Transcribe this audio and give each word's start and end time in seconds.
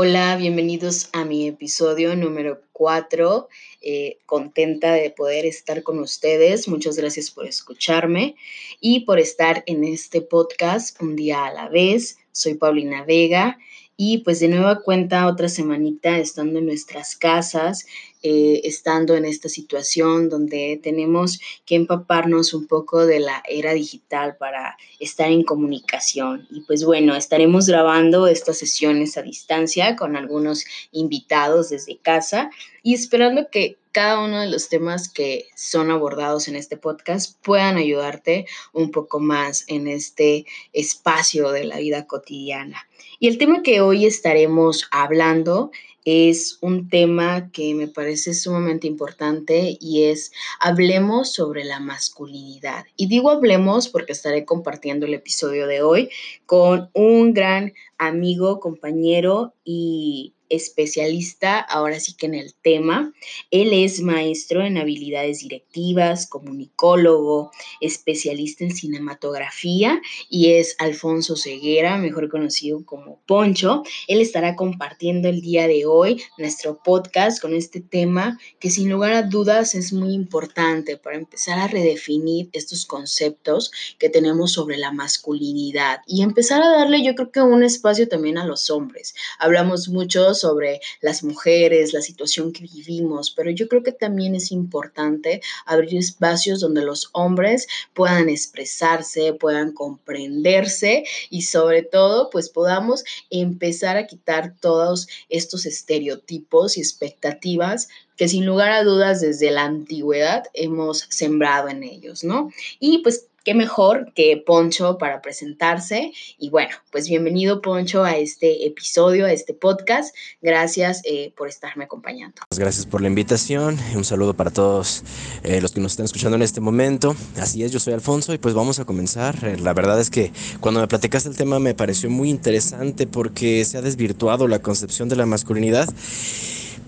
Hola, 0.00 0.36
bienvenidos 0.36 1.08
a 1.12 1.24
mi 1.24 1.48
episodio 1.48 2.14
número 2.14 2.62
4. 2.70 3.48
Eh, 3.82 4.18
contenta 4.26 4.92
de 4.92 5.10
poder 5.10 5.44
estar 5.44 5.82
con 5.82 5.98
ustedes. 5.98 6.68
Muchas 6.68 6.96
gracias 6.96 7.32
por 7.32 7.48
escucharme 7.48 8.36
y 8.80 9.00
por 9.00 9.18
estar 9.18 9.64
en 9.66 9.82
este 9.82 10.20
podcast 10.20 11.02
un 11.02 11.16
día 11.16 11.46
a 11.46 11.52
la 11.52 11.68
vez. 11.68 12.18
Soy 12.30 12.54
Paulina 12.54 13.02
Vega 13.02 13.58
y 13.96 14.18
pues 14.18 14.38
de 14.38 14.46
nueva 14.46 14.82
cuenta 14.82 15.26
otra 15.26 15.48
semanita 15.48 16.16
estando 16.18 16.60
en 16.60 16.66
nuestras 16.66 17.16
casas, 17.16 17.84
eh, 18.22 18.62
estando 18.64 19.14
en 19.14 19.24
esta 19.24 19.48
situación 19.48 20.28
donde 20.28 20.80
tenemos 20.82 21.38
que 21.64 21.76
empaparnos 21.76 22.52
un 22.52 22.66
poco 22.66 23.06
de 23.06 23.20
la 23.20 23.42
era 23.48 23.74
digital 23.74 24.36
para 24.36 24.76
estar 24.98 25.30
en 25.30 25.44
comunicación. 25.44 26.46
Y 26.50 26.62
pues 26.62 26.84
bueno, 26.84 27.14
estaremos 27.14 27.66
grabando 27.66 28.26
estas 28.26 28.58
sesiones 28.58 29.16
a 29.16 29.22
distancia 29.22 29.94
con 29.94 30.16
algunos 30.16 30.64
invitados 30.90 31.70
desde 31.70 31.96
casa 31.96 32.50
y 32.88 32.94
esperando 32.94 33.50
que 33.50 33.76
cada 33.92 34.18
uno 34.18 34.40
de 34.40 34.46
los 34.46 34.70
temas 34.70 35.10
que 35.10 35.48
son 35.54 35.90
abordados 35.90 36.48
en 36.48 36.56
este 36.56 36.78
podcast 36.78 37.36
puedan 37.42 37.76
ayudarte 37.76 38.46
un 38.72 38.90
poco 38.92 39.20
más 39.20 39.66
en 39.68 39.88
este 39.88 40.46
espacio 40.72 41.50
de 41.52 41.64
la 41.64 41.76
vida 41.80 42.06
cotidiana. 42.06 42.88
Y 43.20 43.28
el 43.28 43.36
tema 43.36 43.62
que 43.62 43.82
hoy 43.82 44.06
estaremos 44.06 44.88
hablando 44.90 45.70
es 46.06 46.56
un 46.62 46.88
tema 46.88 47.50
que 47.52 47.74
me 47.74 47.88
parece 47.88 48.32
sumamente 48.32 48.86
importante 48.86 49.76
y 49.78 50.04
es 50.04 50.32
hablemos 50.58 51.34
sobre 51.34 51.64
la 51.64 51.80
masculinidad. 51.80 52.86
Y 52.96 53.08
digo 53.08 53.28
hablemos 53.30 53.90
porque 53.90 54.12
estaré 54.12 54.46
compartiendo 54.46 55.04
el 55.04 55.12
episodio 55.12 55.66
de 55.66 55.82
hoy 55.82 56.08
con 56.46 56.88
un 56.94 57.34
gran 57.34 57.74
amigo, 57.98 58.60
compañero 58.60 59.52
y 59.62 60.32
especialista 60.48 61.58
ahora 61.58 62.00
sí 62.00 62.14
que 62.14 62.26
en 62.26 62.34
el 62.34 62.54
tema. 62.54 63.12
Él 63.50 63.72
es 63.72 64.00
maestro 64.00 64.64
en 64.64 64.78
habilidades 64.78 65.40
directivas, 65.40 66.26
comunicólogo, 66.26 67.50
especialista 67.80 68.64
en 68.64 68.74
cinematografía 68.74 70.00
y 70.28 70.52
es 70.52 70.76
Alfonso 70.78 71.36
Ceguera, 71.36 71.98
mejor 71.98 72.28
conocido 72.28 72.84
como 72.84 73.20
Poncho. 73.26 73.82
Él 74.06 74.20
estará 74.20 74.56
compartiendo 74.56 75.28
el 75.28 75.40
día 75.40 75.66
de 75.68 75.86
hoy 75.86 76.22
nuestro 76.36 76.82
podcast 76.82 77.40
con 77.40 77.54
este 77.54 77.80
tema 77.80 78.38
que 78.58 78.70
sin 78.70 78.90
lugar 78.90 79.12
a 79.12 79.22
dudas 79.22 79.74
es 79.74 79.92
muy 79.92 80.12
importante 80.12 80.96
para 80.96 81.16
empezar 81.16 81.58
a 81.58 81.68
redefinir 81.68 82.48
estos 82.52 82.86
conceptos 82.86 83.70
que 83.98 84.08
tenemos 84.08 84.52
sobre 84.52 84.76
la 84.76 84.92
masculinidad 84.92 86.00
y 86.06 86.22
empezar 86.22 86.62
a 86.62 86.70
darle 86.70 87.04
yo 87.04 87.14
creo 87.14 87.30
que 87.30 87.40
un 87.40 87.62
espacio 87.62 88.08
también 88.08 88.38
a 88.38 88.46
los 88.46 88.70
hombres. 88.70 89.14
Hablamos 89.38 89.88
mucho 89.88 90.34
sobre 90.40 90.80
las 91.00 91.22
mujeres, 91.22 91.92
la 91.92 92.00
situación 92.00 92.52
que 92.52 92.64
vivimos, 92.64 93.30
pero 93.30 93.50
yo 93.50 93.68
creo 93.68 93.82
que 93.82 93.92
también 93.92 94.34
es 94.34 94.52
importante 94.52 95.40
abrir 95.66 95.98
espacios 95.98 96.60
donde 96.60 96.82
los 96.82 97.10
hombres 97.12 97.66
puedan 97.94 98.28
expresarse, 98.28 99.32
puedan 99.34 99.72
comprenderse 99.72 101.04
y 101.30 101.42
sobre 101.42 101.82
todo 101.82 102.30
pues 102.30 102.48
podamos 102.48 103.04
empezar 103.30 103.96
a 103.96 104.06
quitar 104.06 104.54
todos 104.60 105.08
estos 105.28 105.66
estereotipos 105.66 106.76
y 106.76 106.80
expectativas 106.80 107.88
que 108.16 108.28
sin 108.28 108.44
lugar 108.44 108.72
a 108.72 108.82
dudas 108.82 109.20
desde 109.20 109.50
la 109.50 109.64
antigüedad 109.64 110.44
hemos 110.52 111.06
sembrado 111.08 111.68
en 111.68 111.84
ellos, 111.84 112.24
¿no? 112.24 112.50
Y 112.80 112.98
pues 112.98 113.26
qué 113.48 113.54
mejor 113.54 114.12
que 114.14 114.36
Poncho 114.36 114.98
para 114.98 115.22
presentarse. 115.22 116.12
Y 116.38 116.50
bueno, 116.50 116.76
pues 116.92 117.08
bienvenido 117.08 117.62
Poncho 117.62 118.04
a 118.04 118.14
este 118.18 118.66
episodio, 118.66 119.24
a 119.24 119.32
este 119.32 119.54
podcast. 119.54 120.14
Gracias 120.42 121.00
eh, 121.06 121.32
por 121.34 121.48
estarme 121.48 121.84
acompañando. 121.84 122.42
Gracias 122.54 122.84
por 122.84 123.00
la 123.00 123.08
invitación. 123.08 123.78
Un 123.94 124.04
saludo 124.04 124.34
para 124.34 124.50
todos 124.50 125.02
eh, 125.44 125.62
los 125.62 125.72
que 125.72 125.80
nos 125.80 125.92
están 125.92 126.04
escuchando 126.04 126.36
en 126.36 126.42
este 126.42 126.60
momento. 126.60 127.16
Así 127.38 127.64
es, 127.64 127.72
yo 127.72 127.80
soy 127.80 127.94
Alfonso 127.94 128.34
y 128.34 128.38
pues 128.38 128.52
vamos 128.52 128.80
a 128.80 128.84
comenzar. 128.84 129.34
Eh, 129.42 129.56
la 129.56 129.72
verdad 129.72 129.98
es 129.98 130.10
que 130.10 130.30
cuando 130.60 130.80
me 130.80 130.86
platicaste 130.86 131.30
el 131.30 131.36
tema 131.38 131.58
me 131.58 131.72
pareció 131.72 132.10
muy 132.10 132.28
interesante 132.28 133.06
porque 133.06 133.64
se 133.64 133.78
ha 133.78 133.80
desvirtuado 133.80 134.46
la 134.46 134.58
concepción 134.58 135.08
de 135.08 135.16
la 135.16 135.24
masculinidad 135.24 135.88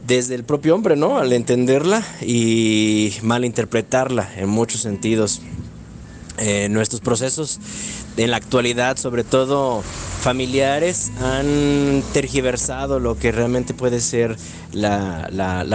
desde 0.06 0.34
el 0.34 0.44
propio 0.44 0.74
hombre, 0.74 0.94
¿no? 0.94 1.16
Al 1.16 1.32
entenderla 1.32 2.04
y 2.20 3.14
malinterpretarla 3.22 4.30
en 4.36 4.50
muchos 4.50 4.82
sentidos. 4.82 5.40
Eh, 6.42 6.70
nuestros 6.70 7.02
procesos 7.02 7.60
en 8.16 8.30
la 8.30 8.38
actualidad, 8.38 8.96
sobre 8.96 9.24
todo 9.24 9.82
familiares, 10.22 11.12
han 11.20 12.02
tergiversado 12.14 12.98
lo 12.98 13.18
que 13.18 13.30
realmente 13.30 13.74
puede 13.74 14.00
ser 14.00 14.38
la, 14.72 15.28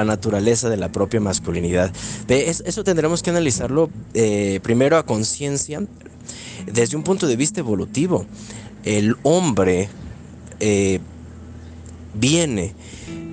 naturaleza 0.06 0.68
de 0.70 0.78
la 0.78 0.92
propia 0.92 1.20
masculinidad. 1.20 1.94
eso 2.28 2.84
tendremos 2.84 3.22
que 3.22 3.30
analizarlo 3.30 3.92
eh, 4.16 4.60
primero 4.64 4.98
a 4.98 5.06
conciencia, 5.06 5.84
desde 6.66 6.98
un 6.98 7.04
punto 7.04 7.28
de 7.28 7.36
vista 7.36 7.60
evolutivo. 7.60 8.26
El 8.84 9.18
hombre 9.22 9.88
eh, 10.60 11.00
viene 12.16 12.74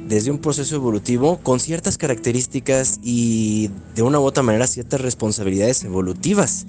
desde 0.07 0.31
un 0.31 0.39
proceso 0.39 0.75
evolutivo 0.75 1.39
con 1.39 1.61
ciertas 1.61 1.97
características 1.97 3.01
y 3.03 3.71
de 3.95 4.03
una 4.03 4.21
u 4.21 4.25
otra 4.25 4.43
manera 4.43 4.67
ciertas 4.67 5.01
responsabilidades 5.01 5.83
evolutivas 5.85 6.67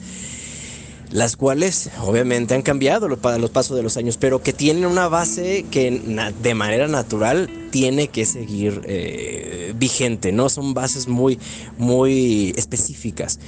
las 1.14 1.38
cuales 1.38 1.92
obviamente 2.02 2.56
han 2.56 2.64
cambiado 2.64 3.08
los, 3.08 3.20
los 3.40 3.50
pasos 3.52 3.78
de 3.78 3.84
los 3.84 3.98
años, 3.98 4.18
pero 4.18 4.42
que 4.42 4.52
tienen 4.52 4.86
una 4.86 5.08
base 5.08 5.64
que 5.70 6.02
de 6.42 6.56
manera 6.56 6.88
natural 6.88 7.50
tiene 7.70 8.08
que 8.08 8.26
seguir 8.26 8.82
eh, 8.86 9.74
vigente, 9.78 10.32
¿no? 10.32 10.50
Son 10.50 10.74
bases 10.74 11.08
muy, 11.08 11.38
muy 11.78 12.54
específicas. 12.58 13.40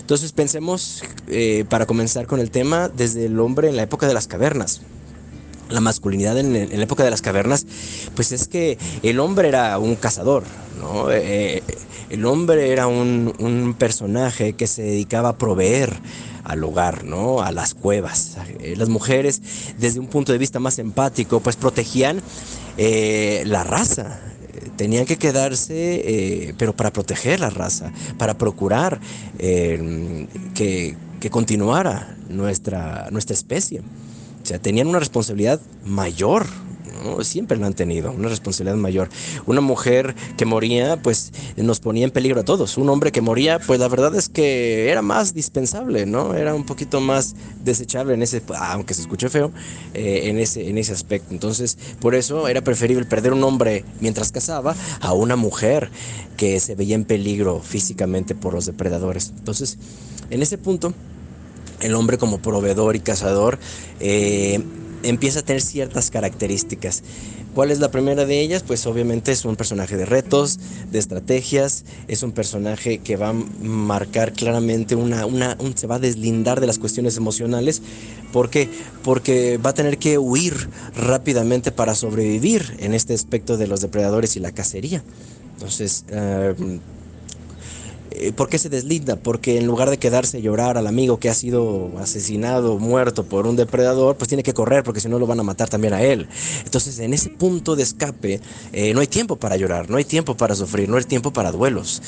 Entonces 0.00 0.32
pensemos, 0.32 1.04
eh, 1.28 1.66
para 1.68 1.84
comenzar 1.84 2.26
con 2.26 2.40
el 2.40 2.50
tema, 2.50 2.88
desde 2.88 3.26
el 3.26 3.38
hombre 3.38 3.68
en 3.68 3.76
la 3.76 3.82
época 3.82 4.08
de 4.08 4.14
las 4.14 4.26
cavernas 4.26 4.80
la 5.68 5.80
masculinidad 5.80 6.36
en, 6.36 6.52
la 6.52 6.82
época 6.82 7.04
de 7.04 7.10
las 7.10 7.22
cavernas, 7.22 7.64
pues 8.16 8.32
es 8.32 8.48
que 8.48 8.76
el 9.04 9.20
hombre 9.20 9.46
era 9.46 9.78
un 9.78 9.94
cazador, 9.94 10.42
¿no? 10.80 11.12
Eh, 11.12 11.62
el 12.08 12.26
hombre 12.26 12.72
era 12.72 12.88
un, 12.88 13.32
un, 13.38 13.74
personaje 13.74 14.54
que 14.54 14.66
se 14.66 14.82
dedicaba 14.82 15.28
a 15.28 15.38
proveer, 15.38 15.96
al 16.44 16.64
hogar, 16.64 17.04
¿no? 17.04 17.40
A 17.42 17.52
las 17.52 17.74
cuevas. 17.74 18.36
Eh, 18.60 18.74
las 18.76 18.88
mujeres, 18.88 19.40
desde 19.78 20.00
un 20.00 20.06
punto 20.06 20.32
de 20.32 20.38
vista 20.38 20.58
más 20.60 20.78
empático, 20.78 21.40
pues 21.40 21.56
protegían 21.56 22.20
eh, 22.76 23.42
la 23.46 23.64
raza. 23.64 24.20
Tenían 24.76 25.04
que 25.04 25.16
quedarse, 25.16 26.02
eh, 26.48 26.54
pero 26.56 26.74
para 26.74 26.92
proteger 26.92 27.40
la 27.40 27.50
raza, 27.50 27.92
para 28.16 28.38
procurar 28.38 28.98
que, 29.38 30.96
que, 31.20 31.30
continuara 31.30 32.16
nuestra, 32.28 33.08
nuestra 33.10 33.34
especie. 33.34 33.80
O 33.80 34.46
sea, 34.46 34.58
tenían 34.58 34.86
una 34.86 34.98
responsabilidad 34.98 35.60
mayor, 35.84 36.46
siempre 37.22 37.56
lo 37.56 37.66
han 37.66 37.74
tenido, 37.74 38.12
una 38.12 38.28
responsabilidad 38.28 38.76
mayor. 38.76 39.08
Una 39.46 39.60
mujer 39.60 40.14
que 40.36 40.44
moría, 40.44 41.00
pues 41.02 41.32
nos 41.56 41.80
ponía 41.80 42.04
en 42.04 42.10
peligro 42.10 42.40
a 42.40 42.44
todos. 42.44 42.76
Un 42.78 42.88
hombre 42.88 43.12
que 43.12 43.20
moría, 43.20 43.58
pues 43.58 43.80
la 43.80 43.88
verdad 43.88 44.14
es 44.14 44.28
que 44.28 44.90
era 44.90 45.02
más 45.02 45.34
dispensable, 45.34 46.06
¿no? 46.06 46.34
Era 46.34 46.54
un 46.54 46.64
poquito 46.64 47.00
más 47.00 47.34
desechable 47.64 48.14
en 48.14 48.22
ese, 48.22 48.42
aunque 48.56 48.94
se 48.94 49.02
escuche 49.02 49.28
feo, 49.28 49.50
eh, 49.94 50.22
en, 50.24 50.38
ese, 50.38 50.68
en 50.68 50.78
ese 50.78 50.92
aspecto. 50.92 51.32
Entonces, 51.32 51.78
por 52.00 52.14
eso 52.14 52.48
era 52.48 52.62
preferible 52.62 53.04
perder 53.04 53.32
un 53.32 53.44
hombre 53.44 53.84
mientras 54.00 54.32
cazaba 54.32 54.74
a 55.00 55.12
una 55.12 55.36
mujer 55.36 55.90
que 56.36 56.58
se 56.60 56.74
veía 56.74 56.94
en 56.94 57.04
peligro 57.04 57.60
físicamente 57.60 58.34
por 58.34 58.54
los 58.54 58.66
depredadores. 58.66 59.32
Entonces, 59.36 59.78
en 60.30 60.42
ese 60.42 60.58
punto, 60.58 60.94
el 61.80 61.94
hombre 61.94 62.18
como 62.18 62.38
proveedor 62.38 62.96
y 62.96 63.00
cazador 63.00 63.58
eh, 64.00 64.62
empieza 65.02 65.40
a 65.40 65.42
tener 65.42 65.62
ciertas 65.62 66.10
características. 66.10 67.02
¿Cuál 67.54 67.70
es 67.70 67.80
la 67.80 67.90
primera 67.90 68.24
de 68.26 68.40
ellas? 68.40 68.62
Pues 68.64 68.86
obviamente 68.86 69.32
es 69.32 69.44
un 69.44 69.56
personaje 69.56 69.96
de 69.96 70.06
retos, 70.06 70.60
de 70.92 70.98
estrategias, 70.98 71.84
es 72.06 72.22
un 72.22 72.32
personaje 72.32 72.98
que 72.98 73.16
va 73.16 73.30
a 73.30 73.32
marcar 73.32 74.32
claramente 74.32 74.94
una, 74.94 75.26
una 75.26 75.56
se 75.74 75.86
va 75.86 75.96
a 75.96 75.98
deslindar 75.98 76.60
de 76.60 76.68
las 76.68 76.78
cuestiones 76.78 77.16
emocionales. 77.16 77.82
¿Por 78.32 78.50
qué? 78.50 78.68
Porque 79.02 79.58
va 79.58 79.70
a 79.70 79.74
tener 79.74 79.98
que 79.98 80.18
huir 80.18 80.68
rápidamente 80.96 81.72
para 81.72 81.96
sobrevivir 81.96 82.76
en 82.78 82.94
este 82.94 83.14
aspecto 83.14 83.56
de 83.56 83.66
los 83.66 83.80
depredadores 83.80 84.36
y 84.36 84.40
la 84.40 84.52
cacería. 84.52 85.02
Entonces, 85.54 86.04
eh, 86.08 86.54
¿Por 88.36 88.48
qué 88.48 88.58
se 88.58 88.68
deslinda? 88.68 89.16
Porque 89.16 89.56
en 89.58 89.66
lugar 89.66 89.90
de 89.90 89.98
quedarse 89.98 90.38
a 90.38 90.40
llorar 90.40 90.76
al 90.76 90.86
amigo 90.86 91.18
que 91.18 91.28
ha 91.28 91.34
sido 91.34 91.92
asesinado, 91.98 92.78
muerto 92.78 93.24
por 93.24 93.46
un 93.46 93.56
depredador, 93.56 94.16
pues 94.16 94.28
tiene 94.28 94.42
que 94.42 94.52
correr 94.52 94.82
porque 94.82 95.00
si 95.00 95.08
no 95.08 95.18
lo 95.18 95.26
van 95.26 95.40
a 95.40 95.42
matar 95.42 95.68
también 95.68 95.94
a 95.94 96.02
él. 96.02 96.28
Entonces 96.64 96.98
en 96.98 97.14
ese 97.14 97.30
punto 97.30 97.76
de 97.76 97.82
escape 97.82 98.40
eh, 98.72 98.94
no 98.94 99.00
hay 99.00 99.06
tiempo 99.06 99.36
para 99.36 99.56
llorar, 99.56 99.88
no 99.90 99.96
hay 99.96 100.04
tiempo 100.04 100.36
para 100.36 100.54
sufrir, 100.54 100.88
no 100.88 100.96
hay 100.96 101.04
tiempo 101.04 101.32
para 101.32 101.52
duelos. 101.52 102.02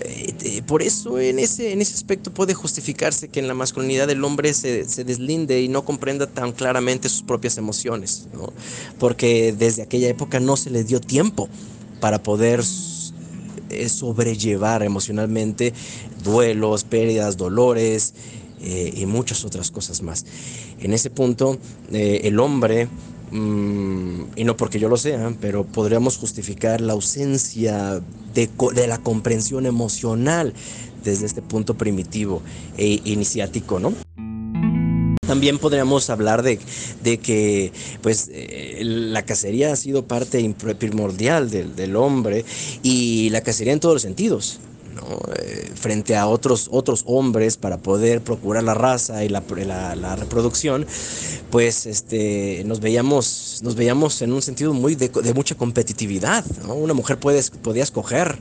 Eh, 0.00 0.62
por 0.66 0.82
eso 0.82 1.18
en 1.18 1.38
ese, 1.38 1.72
en 1.72 1.80
ese 1.80 1.94
aspecto 1.94 2.32
puede 2.32 2.54
justificarse 2.54 3.28
que 3.28 3.40
en 3.40 3.48
la 3.48 3.54
masculinidad 3.54 4.10
el 4.10 4.22
hombre 4.24 4.52
se 4.52 5.04
deslinde 5.04 5.62
y 5.62 5.68
no 5.68 5.84
comprenda 5.84 6.26
tan 6.26 6.52
claramente 6.52 7.08
sus 7.08 7.22
propias 7.22 7.56
emociones, 7.56 8.26
porque 8.98 9.54
desde 9.56 9.82
aquella 9.82 10.08
época 10.08 10.40
no 10.40 10.56
se 10.56 10.70
le 10.70 10.84
dio 10.84 11.00
tiempo 11.00 11.48
para 12.00 12.22
poder 12.22 12.62
es 13.82 13.92
sobrellevar 13.92 14.82
emocionalmente 14.82 15.72
duelos, 16.22 16.84
pérdidas, 16.84 17.36
dolores 17.36 18.14
eh, 18.60 18.92
y 18.96 19.06
muchas 19.06 19.44
otras 19.44 19.70
cosas 19.70 20.02
más. 20.02 20.24
En 20.80 20.92
ese 20.92 21.10
punto, 21.10 21.58
eh, 21.92 22.22
el 22.24 22.38
hombre, 22.40 22.88
mm, 23.30 24.20
y 24.36 24.44
no 24.44 24.56
porque 24.56 24.78
yo 24.78 24.88
lo 24.88 24.96
sea, 24.96 25.34
pero 25.40 25.64
podríamos 25.64 26.16
justificar 26.16 26.80
la 26.80 26.92
ausencia 26.92 28.00
de, 28.34 28.50
de 28.74 28.86
la 28.86 28.98
comprensión 28.98 29.66
emocional 29.66 30.54
desde 31.02 31.26
este 31.26 31.42
punto 31.42 31.74
primitivo 31.74 32.42
e 32.76 33.00
iniciático, 33.04 33.78
¿no? 33.78 34.03
También 35.26 35.58
podríamos 35.58 36.10
hablar 36.10 36.42
de, 36.42 36.58
que 37.18 37.72
pues, 38.02 38.30
eh, 38.32 38.80
la 38.82 39.22
cacería 39.22 39.72
ha 39.72 39.76
sido 39.76 40.04
parte 40.04 40.54
primordial 40.78 41.50
del, 41.50 41.96
hombre 41.96 42.44
y 42.82 43.30
la 43.30 43.40
cacería 43.40 43.72
en 43.72 43.80
todos 43.80 43.94
los 43.94 44.02
sentidos. 44.02 44.60
Eh, 45.36 45.70
frente 45.74 46.16
a 46.16 46.28
otros, 46.28 46.68
otros 46.70 47.02
hombres 47.06 47.56
para 47.56 47.78
poder 47.78 48.20
procurar 48.22 48.62
la 48.62 48.74
raza 48.74 49.24
y 49.24 49.28
la, 49.28 49.40
reproducción, 50.16 50.86
pues 51.50 51.86
este, 51.86 52.62
nos, 52.64 52.80
veíamos, 52.80 53.60
nos 53.62 53.74
veíamos 53.74 54.22
en 54.22 54.32
un 54.32 54.40
sentido 54.40 54.72
muy 54.72 54.94
de, 54.94 55.10
mucha 55.34 55.56
competitividad. 55.56 56.44
Una 56.68 56.94
mujer 56.94 57.18
podía 57.18 57.82
escoger 57.82 58.38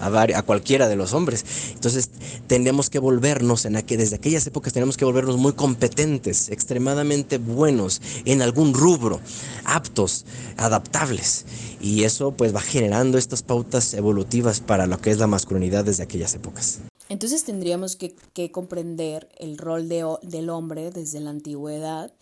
a, 0.00 0.42
cualquiera 0.42 0.88
de 0.88 0.96
los 0.96 1.12
hombres. 1.12 1.44
Entonces 1.72 2.10
tendríamos 2.46 2.90
que 2.90 2.98
volvernos, 2.98 3.64
en 3.64 3.74
desde 3.74 4.16
aquellas 4.16 4.46
épocas 4.46 4.72
tenemos 4.72 4.96
que 4.96 5.04
volvernos 5.04 5.36
muy 5.36 5.52
competentes, 5.52 6.48
extremadamente 6.50 7.38
buenos 7.38 8.00
en 8.24 8.42
algún 8.42 8.74
rubro, 8.74 9.20
aptos, 9.64 10.24
adaptables. 10.56 11.44
Y 11.80 12.04
eso 12.04 12.32
pues 12.32 12.54
va 12.54 12.60
generando 12.60 13.18
estas 13.18 13.42
pautas 13.42 13.94
evolutivas 13.94 14.60
para 14.60 14.86
lo 14.86 15.00
que 15.00 15.10
es 15.10 15.18
la 15.18 15.26
masculinidad 15.26 15.84
desde 15.84 16.02
aquellas 16.02 16.34
épocas. 16.34 16.80
Entonces 17.08 17.44
tendríamos 17.44 17.96
que, 17.96 18.14
comprender 18.52 19.28
el 19.38 19.56
rol 19.56 19.88
de, 19.88 20.04
del 20.22 20.50
hombre 20.50 20.90
desde 20.90 21.20
la 21.20 21.30
antigüedad 21.30 22.12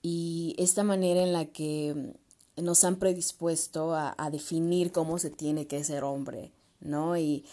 y 0.00 0.54
esta 0.58 0.82
manera 0.84 1.22
en 1.22 1.32
la 1.32 1.46
que 1.46 2.14
nos 2.56 2.84
han 2.84 2.96
predispuesto 2.96 3.94
a 3.94 4.30
definir 4.30 4.92
cómo 4.92 5.18
se 5.18 5.30
tiene 5.30 5.66
que 5.66 5.84
ser 5.84 6.04
hombre 6.04 6.52
¿no? 6.82 7.16
Y 7.16 7.44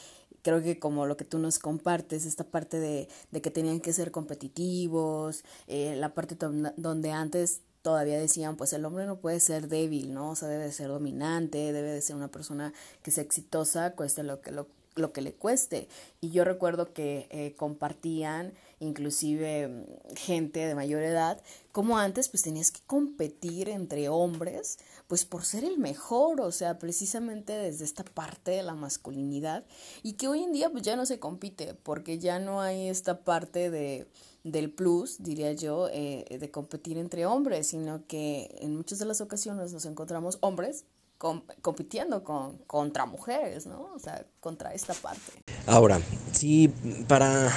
creo 0.41 0.61
que 0.61 0.79
como 0.79 1.05
lo 1.05 1.17
que 1.17 1.25
tú 1.25 1.39
nos 1.39 1.59
compartes, 1.59 2.25
esta 2.25 2.43
parte 2.43 2.79
de, 2.79 3.07
de 3.31 3.41
que 3.41 3.51
tenían 3.51 3.79
que 3.79 3.93
ser 3.93 4.11
competitivos, 4.11 5.43
eh, 5.67 5.95
la 5.95 6.13
parte 6.13 6.37
donde 6.77 7.11
antes 7.11 7.61
todavía 7.81 8.19
decían, 8.19 8.57
pues 8.57 8.73
el 8.73 8.85
hombre 8.85 9.05
no 9.05 9.19
puede 9.19 9.39
ser 9.39 9.67
débil, 9.67 10.13
¿no? 10.13 10.31
O 10.31 10.35
sea, 10.35 10.47
debe 10.47 10.65
de 10.65 10.71
ser 10.71 10.89
dominante, 10.89 11.71
debe 11.71 11.91
de 11.91 12.01
ser 12.01 12.15
una 12.15 12.29
persona 12.29 12.73
que 13.03 13.11
sea 13.11 13.23
exitosa, 13.23 13.95
cueste 13.95 14.23
lo 14.23 14.41
que, 14.41 14.51
lo, 14.51 14.67
lo 14.99 15.13
que 15.13 15.21
le 15.21 15.33
cueste. 15.33 15.87
Y 16.21 16.29
yo 16.29 16.43
recuerdo 16.43 16.93
que 16.93 17.27
eh, 17.31 17.55
compartían 17.55 18.53
inclusive 18.79 19.67
mm, 19.67 20.15
gente 20.15 20.65
de 20.65 20.75
mayor 20.75 21.01
edad, 21.01 21.41
como 21.71 21.97
antes 21.97 22.29
pues 22.29 22.43
tenías 22.43 22.71
que 22.71 22.81
competir 22.87 23.69
entre 23.69 24.09
hombres 24.09 24.77
pues 25.07 25.25
por 25.25 25.45
ser 25.45 25.63
el 25.63 25.77
mejor, 25.77 26.41
o 26.41 26.51
sea, 26.51 26.77
precisamente 26.79 27.53
desde 27.53 27.85
esta 27.85 28.03
parte 28.03 28.51
de 28.51 28.63
la 28.63 28.75
masculinidad 28.75 29.65
y 30.03 30.13
que 30.13 30.27
hoy 30.27 30.43
en 30.43 30.53
día 30.53 30.69
pues 30.69 30.83
ya 30.83 30.95
no 30.95 31.05
se 31.05 31.19
compite 31.19 31.73
porque 31.73 32.19
ya 32.19 32.39
no 32.39 32.61
hay 32.61 32.87
esta 32.89 33.23
parte 33.23 33.69
de 33.69 34.07
del 34.43 34.71
plus, 34.71 35.21
diría 35.21 35.51
yo, 35.51 35.89
eh, 35.91 36.37
de 36.39 36.49
competir 36.49 36.97
entre 36.97 37.25
hombres, 37.25 37.67
sino 37.67 38.07
que 38.07 38.55
en 38.61 38.75
muchas 38.75 38.97
de 38.97 39.05
las 39.05 39.19
ocasiones 39.19 39.73
nos 39.73 39.85
encontramos 39.85 40.37
hombres 40.41 40.85
compitiendo 41.19 42.23
con, 42.23 42.57
contra 42.59 43.05
mujeres, 43.05 43.67
¿no? 43.67 43.91
O 43.93 43.99
sea, 43.99 44.25
contra 44.39 44.73
esta 44.73 44.93
parte. 44.93 45.19
Ahora, 45.67 45.99
sí, 46.31 46.71
para 47.09 47.51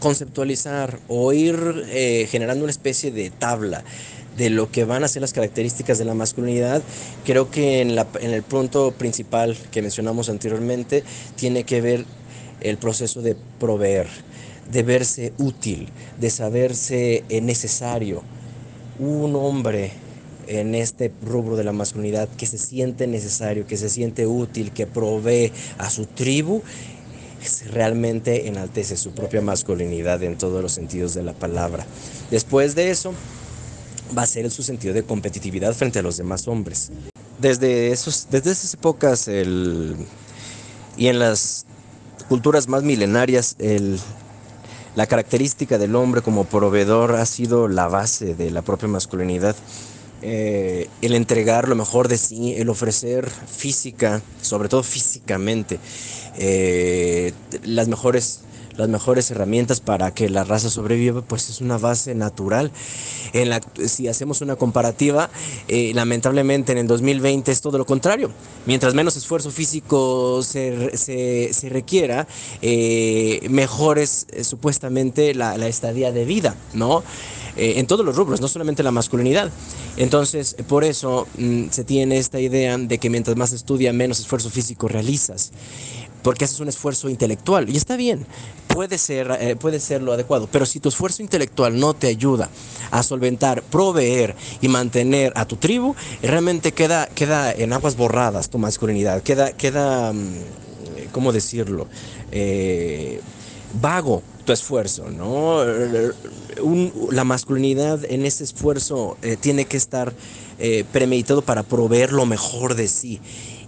conceptualizar 0.00 0.98
o 1.06 1.32
ir 1.32 1.56
eh, 1.90 2.26
generando 2.28 2.64
una 2.64 2.72
especie 2.72 3.12
de 3.12 3.30
tabla 3.30 3.84
de 4.36 4.50
lo 4.50 4.72
que 4.72 4.84
van 4.84 5.04
a 5.04 5.08
ser 5.08 5.22
las 5.22 5.32
características 5.32 5.96
de 5.96 6.04
la 6.04 6.14
masculinidad, 6.14 6.82
creo 7.24 7.52
que 7.52 7.80
en, 7.80 7.94
la, 7.94 8.08
en 8.20 8.32
el 8.32 8.42
punto 8.42 8.90
principal 8.90 9.56
que 9.70 9.80
mencionamos 9.80 10.28
anteriormente 10.28 11.04
tiene 11.36 11.62
que 11.62 11.80
ver 11.80 12.04
el 12.60 12.78
proceso 12.78 13.22
de 13.22 13.36
proveer, 13.60 14.08
de 14.72 14.82
verse 14.82 15.32
útil, 15.38 15.88
de 16.18 16.30
saberse 16.30 17.22
necesario. 17.30 18.24
Un 18.98 19.36
hombre 19.36 19.92
en 20.48 20.74
este 20.74 21.12
rubro 21.22 21.56
de 21.56 21.64
la 21.64 21.72
masculinidad 21.72 22.28
que 22.28 22.46
se 22.46 22.58
siente 22.58 23.06
necesario, 23.06 23.66
que 23.66 23.76
se 23.76 23.88
siente 23.88 24.26
útil, 24.26 24.72
que 24.72 24.86
provee 24.86 25.52
a 25.78 25.90
su 25.90 26.06
tribu, 26.06 26.62
realmente 27.70 28.48
enaltece 28.48 28.96
su 28.96 29.12
propia 29.12 29.40
masculinidad 29.40 30.22
en 30.22 30.38
todos 30.38 30.62
los 30.62 30.72
sentidos 30.72 31.14
de 31.14 31.22
la 31.22 31.32
palabra. 31.32 31.86
Después 32.30 32.74
de 32.74 32.90
eso, 32.90 33.12
va 34.16 34.22
a 34.22 34.26
ser 34.26 34.50
su 34.50 34.62
sentido 34.62 34.94
de 34.94 35.02
competitividad 35.02 35.74
frente 35.74 35.98
a 35.98 36.02
los 36.02 36.16
demás 36.16 36.48
hombres. 36.48 36.90
Desde, 37.38 37.90
esos, 37.92 38.28
desde 38.30 38.52
esas 38.52 38.74
épocas 38.74 39.28
y 39.28 41.08
en 41.08 41.18
las 41.18 41.66
culturas 42.28 42.68
más 42.68 42.82
milenarias, 42.82 43.56
la 44.94 45.06
característica 45.06 45.76
del 45.76 45.96
hombre 45.96 46.22
como 46.22 46.44
proveedor 46.44 47.16
ha 47.16 47.26
sido 47.26 47.68
la 47.68 47.88
base 47.88 48.34
de 48.34 48.50
la 48.50 48.62
propia 48.62 48.88
masculinidad. 48.88 49.56
Eh, 50.26 50.88
el 51.02 51.14
entregar 51.14 51.68
lo 51.68 51.74
mejor 51.74 52.08
de 52.08 52.16
sí, 52.16 52.54
el 52.54 52.70
ofrecer 52.70 53.28
física, 53.28 54.22
sobre 54.40 54.70
todo 54.70 54.82
físicamente, 54.82 55.78
eh, 56.38 57.32
las 57.62 57.88
mejores 57.88 58.40
las 58.76 58.88
mejores 58.88 59.30
herramientas 59.30 59.80
para 59.80 60.12
que 60.12 60.28
la 60.28 60.42
raza 60.44 60.68
sobreviva, 60.68 61.22
pues 61.22 61.48
es 61.48 61.60
una 61.60 61.78
base 61.78 62.14
natural. 62.14 62.72
En 63.32 63.48
la, 63.48 63.60
si 63.86 64.08
hacemos 64.08 64.40
una 64.40 64.56
comparativa, 64.56 65.30
eh, 65.68 65.92
lamentablemente 65.94 66.72
en 66.72 66.78
el 66.78 66.86
2020 66.86 67.52
es 67.52 67.60
todo 67.60 67.78
lo 67.78 67.86
contrario. 67.86 68.30
Mientras 68.66 68.94
menos 68.94 69.16
esfuerzo 69.16 69.50
físico 69.50 70.42
se, 70.42 70.96
se, 70.96 71.68
requiera, 71.68 72.26
eh, 72.62 73.46
mejor 73.48 73.98
es 73.98 74.26
supuestamente 74.42 75.34
la, 75.34 75.56
la, 75.56 75.68
estadía 75.68 76.10
de 76.10 76.24
vida, 76.24 76.56
¿no? 76.72 77.04
En 77.56 77.86
todos 77.86 78.04
los 78.04 78.16
rubros, 78.16 78.40
no 78.40 78.48
solamente 78.48 78.82
la 78.82 78.90
masculinidad. 78.90 79.50
Entonces, 79.96 80.56
por 80.68 80.84
eso 80.84 81.26
mm, 81.38 81.64
se 81.70 81.84
tiene 81.84 82.18
esta 82.18 82.40
idea 82.40 82.76
de 82.76 82.98
que 82.98 83.10
mientras 83.10 83.36
más 83.36 83.52
estudia, 83.52 83.92
menos 83.92 84.20
esfuerzo 84.20 84.50
físico 84.50 84.88
realizas 84.88 85.52
porque 86.22 86.46
haces 86.46 86.58
un 86.58 86.68
esfuerzo 86.68 87.10
intelectual 87.10 87.68
y 87.68 87.76
está 87.76 87.96
bien, 87.96 88.26
puede 88.68 88.96
ser, 88.96 89.30
eh, 89.38 89.56
puede 89.56 89.78
ser 89.78 90.00
lo 90.00 90.14
adecuado, 90.14 90.48
pero 90.50 90.64
si 90.64 90.80
tu 90.80 90.88
esfuerzo 90.88 91.22
intelectual 91.22 91.78
no 91.78 91.92
te 91.92 92.06
ayuda 92.06 92.48
a 92.90 93.02
solventar, 93.02 93.62
proveer 93.62 94.34
y 94.62 94.68
mantener 94.68 95.34
a 95.36 95.44
tu 95.44 95.56
tribu, 95.56 95.94
realmente 96.22 96.72
queda, 96.72 97.08
queda 97.08 97.52
en 97.52 97.74
aguas 97.74 97.94
borradas 97.96 98.48
tu 98.48 98.56
masculinidad, 98.56 99.22
queda, 99.22 99.52
queda 99.52 100.14
mm, 100.14 100.32
¿cómo 101.12 101.30
decirlo? 101.30 101.86
Eh, 102.32 103.20
vago 103.80 104.22
tu 104.44 104.52
esfuerzo, 104.52 105.10
¿no? 105.10 105.62
La 107.10 107.24
masculinidad 107.24 108.04
en 108.04 108.24
ese 108.26 108.44
esfuerzo 108.44 109.16
eh, 109.22 109.36
tiene 109.38 109.64
que 109.66 109.76
estar 109.76 110.12
premeditado 110.92 111.42
para 111.42 111.64
proveer 111.64 112.12
lo 112.12 112.26
mejor 112.26 112.76
de 112.76 112.86
sí 112.86 113.20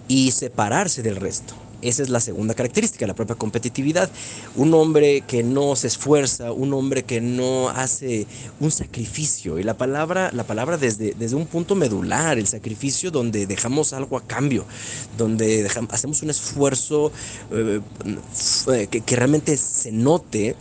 y 0.07 0.31
separarse 0.31 1.03
del 1.03 1.17
resto. 1.17 1.53
Esa 1.81 2.01
es 2.01 2.09
la 2.09 2.19
segunda 2.19 2.55
característica, 2.55 3.05
la 3.05 3.13
propia 3.13 3.35
competitividad. 3.35 4.09
Un 4.55 4.73
hombre 4.73 5.21
que 5.21 5.43
no 5.43 5.75
se 5.75 5.87
esfuerza, 5.87 6.51
un 6.51 6.73
hombre 6.73 7.03
que 7.03 7.21
no 7.21 7.69
hace 7.69 8.25
un 8.59 8.71
sacrificio. 8.71 9.59
Y 9.59 9.63
la 9.63 9.75
palabra, 9.75 10.31
la 10.33 10.43
palabra 10.43 10.77
desde, 10.77 11.13
desde 11.13 11.35
un 11.35 11.45
punto 11.45 11.75
medular, 11.75 12.39
el 12.39 12.47
sacrificio 12.47 13.11
donde 13.11 13.45
dejamos 13.45 13.93
algo 13.93 14.17
a 14.17 14.21
cambio, 14.21 14.65
donde 15.17 15.69
hacemos 15.89 16.23
un 16.23 16.31
esfuerzo 16.31 17.11
eh, 17.51 17.79
que 18.87 19.15
realmente 19.15 19.55
se 19.55 19.91
note, 19.91 20.55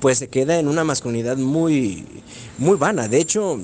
pues 0.00 0.18
se 0.18 0.28
queda 0.28 0.58
en 0.58 0.68
una 0.68 0.84
masculinidad 0.84 1.36
muy, 1.36 2.04
muy 2.58 2.76
vana. 2.76 3.08
De 3.08 3.18
hecho, 3.18 3.60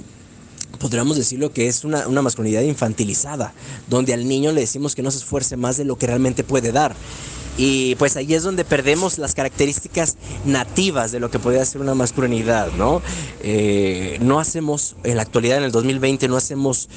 podríamos 0.78 1.16
decirlo 1.16 1.52
que 1.52 1.68
es 1.68 1.84
una, 1.84 2.06
una, 2.08 2.22
masculinidad 2.22 2.62
infantilizada, 2.62 3.52
donde 3.88 4.14
al 4.14 4.28
niño 4.28 4.52
le 4.52 4.62
decimos 4.62 4.94
que 4.94 5.02
no 5.02 5.10
se 5.10 5.18
esfuerce 5.18 5.56
más 5.56 5.76
de 5.76 5.84
lo 5.84 5.96
que 5.96 6.06
realmente 6.06 6.44
puede 6.44 6.72
dar. 6.72 6.94
Y 7.56 7.94
pues 7.96 8.16
ahí 8.16 8.32
es 8.32 8.42
donde 8.42 8.64
perdemos 8.64 9.18
las 9.18 9.34
características 9.34 10.16
nativas 10.46 11.12
de 11.12 11.20
lo 11.20 11.30
que 11.30 11.38
podría 11.38 11.64
ser 11.64 11.80
una 11.80 11.94
masculinidad, 11.94 12.72
¿no? 12.72 13.02
Eh, 13.42 14.18
no 14.22 14.40
hacemos, 14.40 14.96
en 15.04 15.16
la 15.16 15.22
actualidad, 15.22 15.58
en 15.58 15.64
el 15.64 15.72
2020, 15.72 16.28
no 16.28 16.36
hacemos 16.36 16.88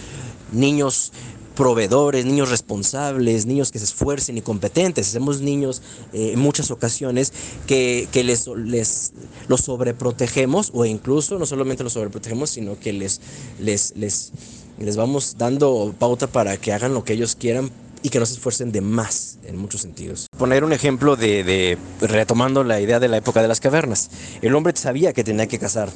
niños 0.53 1.11
proveedores, 1.55 2.25
niños 2.25 2.49
responsables, 2.49 3.45
niños 3.45 3.71
que 3.71 3.79
se 3.79 3.85
esfuercen 3.85 4.37
y 4.37 4.41
competentes. 4.41 5.07
Hacemos 5.09 5.41
niños 5.41 5.81
eh, 6.13 6.31
en 6.33 6.39
muchas 6.39 6.71
ocasiones 6.71 7.33
que, 7.67 8.07
les, 8.13 8.47
les 8.47 9.13
los 9.47 9.61
sobreprotegemos 9.61 10.71
o 10.73 10.85
incluso 10.85 11.37
no 11.37 11.45
solamente 11.45 11.83
los 11.83 11.93
sobreprotegemos, 11.93 12.49
sino 12.49 12.79
que 12.79 12.93
les, 12.93 13.21
les, 13.59 13.93
les, 13.95 14.31
les 14.79 14.95
vamos 14.95 15.35
dando 15.37 15.93
pauta 15.97 16.27
para 16.27 16.57
que 16.57 16.73
hagan 16.73 16.93
lo 16.93 17.03
que 17.03 17.13
ellos 17.13 17.35
quieran 17.35 17.71
y 18.03 18.09
que 18.09 18.19
no 18.19 18.25
se 18.25 18.33
esfuercen 18.33 18.71
de 18.71 18.81
más 18.81 19.39
en 19.45 19.57
muchos 19.57 19.81
sentidos. 19.81 20.27
Poner 20.37 20.63
un 20.63 20.73
ejemplo 20.73 21.15
de, 21.15 21.77
retomando 22.01 22.63
la 22.63 22.79
idea 22.79 22.99
de 22.99 23.07
la 23.07 23.17
época 23.17 23.41
de 23.41 23.47
las 23.47 23.61
cavernas. 23.61 24.09
El 24.41 24.53
hombre 24.55 24.73
sabía 24.75 25.13
que 25.13 25.23
tenía 25.23 25.47
que 25.47 25.57
cazar. 25.57 25.89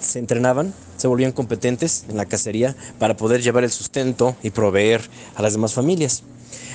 Se 0.00 0.18
entrenaban, 0.18 0.72
se 0.96 1.06
volvían 1.06 1.32
competentes 1.32 2.06
en 2.08 2.16
la 2.16 2.24
cacería 2.24 2.74
para 2.98 3.16
poder 3.16 3.42
llevar 3.42 3.64
el 3.64 3.70
sustento 3.70 4.34
y 4.42 4.50
proveer 4.50 5.02
a 5.36 5.42
las 5.42 5.52
demás 5.52 5.74
familias. 5.74 6.22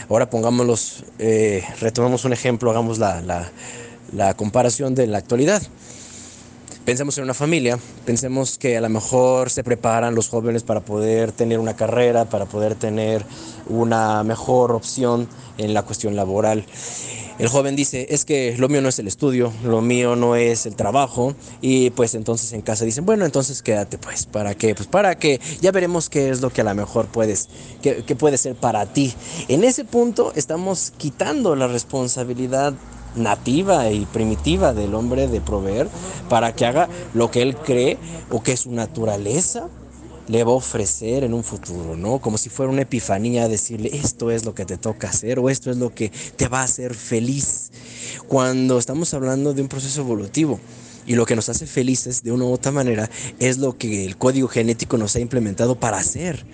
Ahora 0.10 0.30
pongámoslos, 0.30 1.04
eh, 1.20 1.64
retomamos 1.82 2.24
un 2.24 2.34
ejemplo, 2.34 2.70
hagamos 2.70 3.00
la, 3.00 3.52
la 4.14 4.34
comparación 4.36 4.94
de 4.94 5.08
la 5.08 5.18
actualidad 5.18 5.62
pensemos 6.88 7.18
en 7.18 7.26
una 7.26 7.34
familia, 7.34 7.78
pensemos 8.06 8.58
que 8.58 8.78
a 8.78 8.80
lo 8.80 8.88
mejor 8.88 9.50
se 9.50 9.62
preparan 9.62 10.16
los 10.16 10.30
jóvenes 10.30 10.64
para 10.64 10.80
poder 10.80 11.34
tener 11.34 11.60
una 11.60 11.76
carrera, 11.76 12.24
para 12.24 12.46
poder 12.46 12.76
tener 12.76 13.26
una 13.70 14.24
mejor 14.24 14.72
opción 14.72 15.28
en 15.58 15.74
la 15.74 15.84
cuestión 15.84 16.16
laboral. 16.16 16.66
El 17.40 17.50
joven 17.50 17.76
dice, 17.76 18.08
es 18.10 18.26
que 18.26 18.56
lo 18.58 18.68
mío 18.68 18.82
no 18.82 18.90
es 18.90 18.98
el 18.98 19.08
estudio, 19.08 19.54
lo 19.64 19.82
mío 19.82 20.16
no 20.16 20.36
es 20.36 20.66
el 20.66 20.76
trabajo, 20.76 21.36
y 21.62 21.92
pues 21.92 22.16
entonces 22.16 22.52
en 22.54 22.62
casa 22.62 22.84
dicen, 22.84 23.06
bueno, 23.06 23.26
entonces 23.26 23.62
quédate 23.62 24.00
pues, 24.00 24.26
¿para 24.26 24.56
qué? 24.56 24.74
Pues 24.74 24.88
para 24.88 25.20
que 25.20 25.40
ya 25.62 25.72
veremos 25.72 26.10
qué 26.10 26.32
es 26.32 26.42
lo 26.42 26.50
que 26.50 26.62
a 26.62 26.64
lo 26.64 26.74
mejor 26.74 27.06
puedes, 27.06 27.48
que 27.82 28.16
puede 28.16 28.40
ser 28.40 28.56
para 28.56 28.88
ti. 28.88 29.14
En 29.50 29.64
ese 29.64 29.86
punto 29.86 30.34
estamos 30.36 30.92
quitando 30.98 31.56
la 31.56 31.68
responsabilidad 31.68 32.74
nativa 33.16 33.90
y 33.92 34.06
primitiva 34.06 34.74
del 34.74 34.96
hombre 34.96 35.28
de 35.28 35.42
proveer 35.42 35.90
para 36.30 36.54
que 36.54 36.66
haga 36.66 36.88
lo 37.14 37.30
que 37.32 37.42
él 37.42 37.56
cree 37.56 37.98
o 38.32 38.42
que 38.42 38.58
su 38.58 38.72
naturaleza 38.72 39.68
le 40.28 40.44
va 40.44 40.52
a 40.52 40.56
ofrecer 40.56 41.24
en 41.24 41.34
un 41.34 41.44
futuro, 41.44 41.96
¿no? 41.96 42.20
Como 42.20 42.38
si 42.38 42.50
fuera 42.50 42.72
una 42.72 42.82
epifanía 42.82 43.48
decirle 43.48 43.90
esto 43.94 44.32
es 44.32 44.46
lo 44.46 44.54
que 44.54 44.66
te 44.66 44.78
toca 44.78 45.10
hacer 45.10 45.40
o 45.40 45.50
esto 45.50 45.72
es 45.72 45.78
lo 45.78 45.94
que 45.94 46.12
te 46.36 46.48
va 46.48 46.62
a 46.62 46.64
hacer 46.64 46.94
feliz. 46.94 47.72
Cuando 48.28 48.78
estamos 48.78 49.14
hablando 49.14 49.54
de 49.54 49.62
un 49.62 49.68
proceso 49.68 50.02
evolutivo 50.02 50.60
y 51.06 51.16
lo 51.16 51.26
que 51.26 51.36
nos 51.36 51.50
hace 51.50 51.66
felices 51.66 52.24
de 52.24 52.32
una 52.32 52.46
u 52.46 52.52
otra 52.52 52.72
manera 52.72 53.10
es 53.40 53.58
lo 53.58 53.78
que 53.78 54.06
el 54.06 54.18
código 54.18 54.48
genético 54.48 54.98
nos 54.98 55.16
ha 55.16 55.20
implementado 55.20 55.80
para 55.80 55.98
hacer 55.98 56.46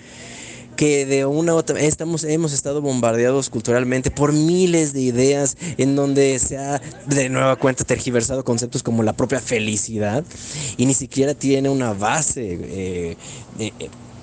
que 0.76 1.06
de 1.06 1.26
una 1.26 1.54
u 1.54 1.56
otra 1.56 1.80
estamos, 1.80 2.24
hemos 2.24 2.52
estado 2.52 2.80
bombardeados 2.80 3.50
culturalmente 3.50 4.10
por 4.10 4.32
miles 4.32 4.92
de 4.92 5.00
ideas 5.00 5.56
en 5.78 5.96
donde 5.96 6.38
se 6.38 6.58
ha 6.58 6.80
de 7.06 7.28
nueva 7.28 7.56
cuenta 7.56 7.84
tergiversado 7.84 8.44
conceptos 8.44 8.82
como 8.82 9.02
la 9.02 9.12
propia 9.12 9.40
felicidad 9.40 10.24
y 10.76 10.86
ni 10.86 10.94
siquiera 10.94 11.34
tiene 11.34 11.68
una 11.68 11.92
base 11.92 12.58
eh, 12.60 13.16
eh, 13.58 13.72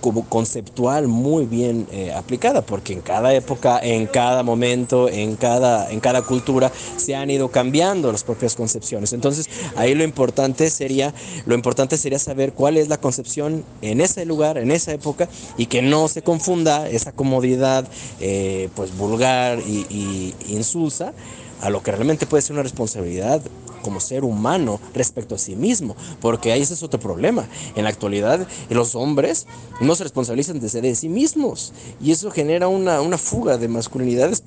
como 0.02 0.28
conceptual 0.28 1.08
muy 1.08 1.46
bien 1.46 1.88
eh, 1.92 2.12
aplicada, 2.14 2.62
porque 2.62 2.94
en 2.94 3.02
cada 3.02 3.34
época, 3.34 3.80
en 3.82 4.08
cada 4.08 4.44
momento, 4.44 5.08
en 5.08 5.36
cada, 5.36 5.90
en 5.92 6.00
cada 6.00 6.24
cultura 6.24 6.72
se 6.98 7.16
han 7.16 7.30
ido 7.30 7.50
cambiando 7.50 8.12
las 8.12 8.24
propias 8.24 8.56
concepciones. 8.56 9.14
Entonces, 9.14 9.50
ahí 9.76 9.96
lo 9.96 10.04
importante 10.04 10.70
sería, 10.70 11.14
lo 11.46 11.56
importante 11.56 11.98
sería 11.98 12.20
saber 12.20 12.54
cuál 12.54 12.78
es 12.78 12.90
la 12.90 12.98
concepción 12.98 13.64
en 13.82 14.02
ese 14.02 14.26
lugar, 14.26 14.58
en 14.58 14.72
esa 14.72 14.92
época, 14.92 15.30
y 15.58 15.68
que 15.68 15.82
no 15.82 16.08
se 16.08 16.22
confunda 16.22 16.90
esa 16.90 17.12
comodidad 17.12 17.88
eh, 18.20 18.70
pues 18.76 18.98
vulgar 18.98 19.60
y, 19.60 19.86
y 19.90 20.36
insulsa 20.50 21.14
a 21.62 21.70
lo 21.70 21.84
que 21.84 21.92
realmente 21.92 22.26
puede 22.26 22.42
ser 22.42 22.54
una 22.54 22.64
responsabilidad 22.64 23.42
como 23.82 24.00
ser 24.00 24.24
humano 24.24 24.80
respecto 24.94 25.36
a 25.36 25.38
sí 25.38 25.56
mismo, 25.56 25.96
porque 26.22 26.52
ahí 26.52 26.62
ese 26.62 26.74
es 26.74 26.84
otro 26.84 27.00
problema. 27.00 27.46
En 27.76 27.84
la 27.84 27.90
actualidad 27.90 28.48
los 28.70 28.96
hombres 28.96 29.48
no 29.80 29.96
se 29.96 30.04
responsabilizan 30.04 30.60
de, 30.60 30.70
de 30.82 30.96
sí 30.96 31.10
mismos 31.10 31.74
y 32.02 32.12
eso 32.12 32.32
genera 32.32 32.68
una, 32.68 33.02
una 33.02 33.18
fuga 33.18 33.58
de 33.58 33.68
masculinidades, 33.68 34.44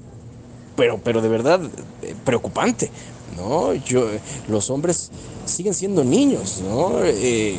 pero, 0.77 1.01
pero 1.03 1.21
de 1.21 1.29
verdad 1.29 1.61
eh, 2.03 2.15
preocupante. 2.25 2.91
¿No? 3.37 3.75
Yo, 3.75 4.09
los 4.49 4.71
hombres 4.71 5.11
siguen 5.47 5.75
siendo 5.75 6.05
niños, 6.05 6.61
¿no? 6.63 7.05
Eh, 7.05 7.59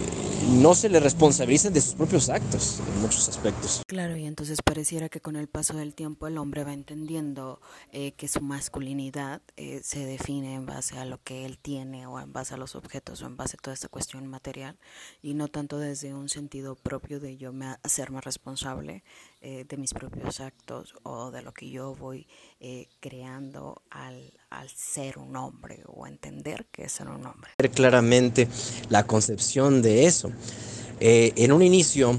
no 0.62 0.76
se 0.76 0.90
les 0.90 1.02
responsabilizan 1.02 1.74
de 1.74 1.82
sus 1.82 1.96
propios 1.96 2.30
actos 2.30 2.80
en 2.80 3.02
muchos 3.02 3.30
aspectos. 3.30 3.82
Claro, 3.88 4.16
y 4.16 4.26
entonces 4.26 4.62
pareciera 4.62 5.10
que 5.10 5.20
con 5.20 5.36
el 5.36 5.48
paso 5.48 5.76
del 5.76 5.94
tiempo 5.94 6.28
el 6.28 6.38
hombre 6.38 6.64
va 6.64 6.74
entendiendo 6.74 7.62
eh, 7.92 8.12
que 8.14 8.28
su 8.28 8.42
masculinidad 8.42 9.42
eh, 9.56 9.82
se 9.84 10.06
define 10.06 10.56
en 10.56 10.66
base 10.66 10.98
a 11.00 11.06
lo 11.06 11.22
que 11.24 11.46
él 11.46 11.58
tiene 11.58 12.06
o 12.06 12.20
en 12.20 12.32
base 12.34 12.54
a 12.54 12.58
los 12.58 12.76
objetos 12.76 13.22
o 13.22 13.26
en 13.26 13.38
base 13.38 13.56
a 13.58 13.62
toda 13.62 13.74
esta 13.74 13.88
cuestión 13.88 14.28
material 14.28 14.78
y 15.22 15.34
no 15.34 15.48
tanto 15.48 15.80
desde 15.80 16.14
un 16.14 16.30
sentido 16.30 16.76
propio 16.76 17.20
de 17.20 17.38
yo 17.38 17.52
me 17.54 17.78
hacerme 17.84 18.22
responsable 18.22 19.04
de 19.42 19.78
mis 19.78 19.94
propios 19.94 20.40
actos 20.40 20.96
o 21.04 21.30
de 21.30 21.44
lo 21.44 21.54
que 21.54 21.70
yo 21.70 21.94
voy 21.94 22.28
creando 23.00 23.84
al, 23.92 24.34
al 24.60 24.70
ser 24.70 25.18
un 25.18 25.36
hombre 25.36 25.84
o 25.88 26.08
entender 26.08 26.66
que 26.72 26.86
es 26.86 26.92
ser 26.94 27.08
un 27.08 27.26
hombre 27.26 27.52
claramente 27.74 28.48
la 28.90 29.06
concepción 29.06 29.82
de 29.82 30.06
eso. 30.06 30.32
Eh, 31.00 31.34
en 31.36 31.52
un 31.52 31.62
inicio, 31.62 32.18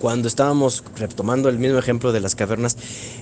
cuando 0.00 0.28
estábamos 0.28 0.82
retomando 0.96 1.48
el 1.48 1.58
mismo 1.58 1.78
ejemplo 1.78 2.12
de 2.12 2.20
las 2.20 2.34
cavernas, 2.34 2.76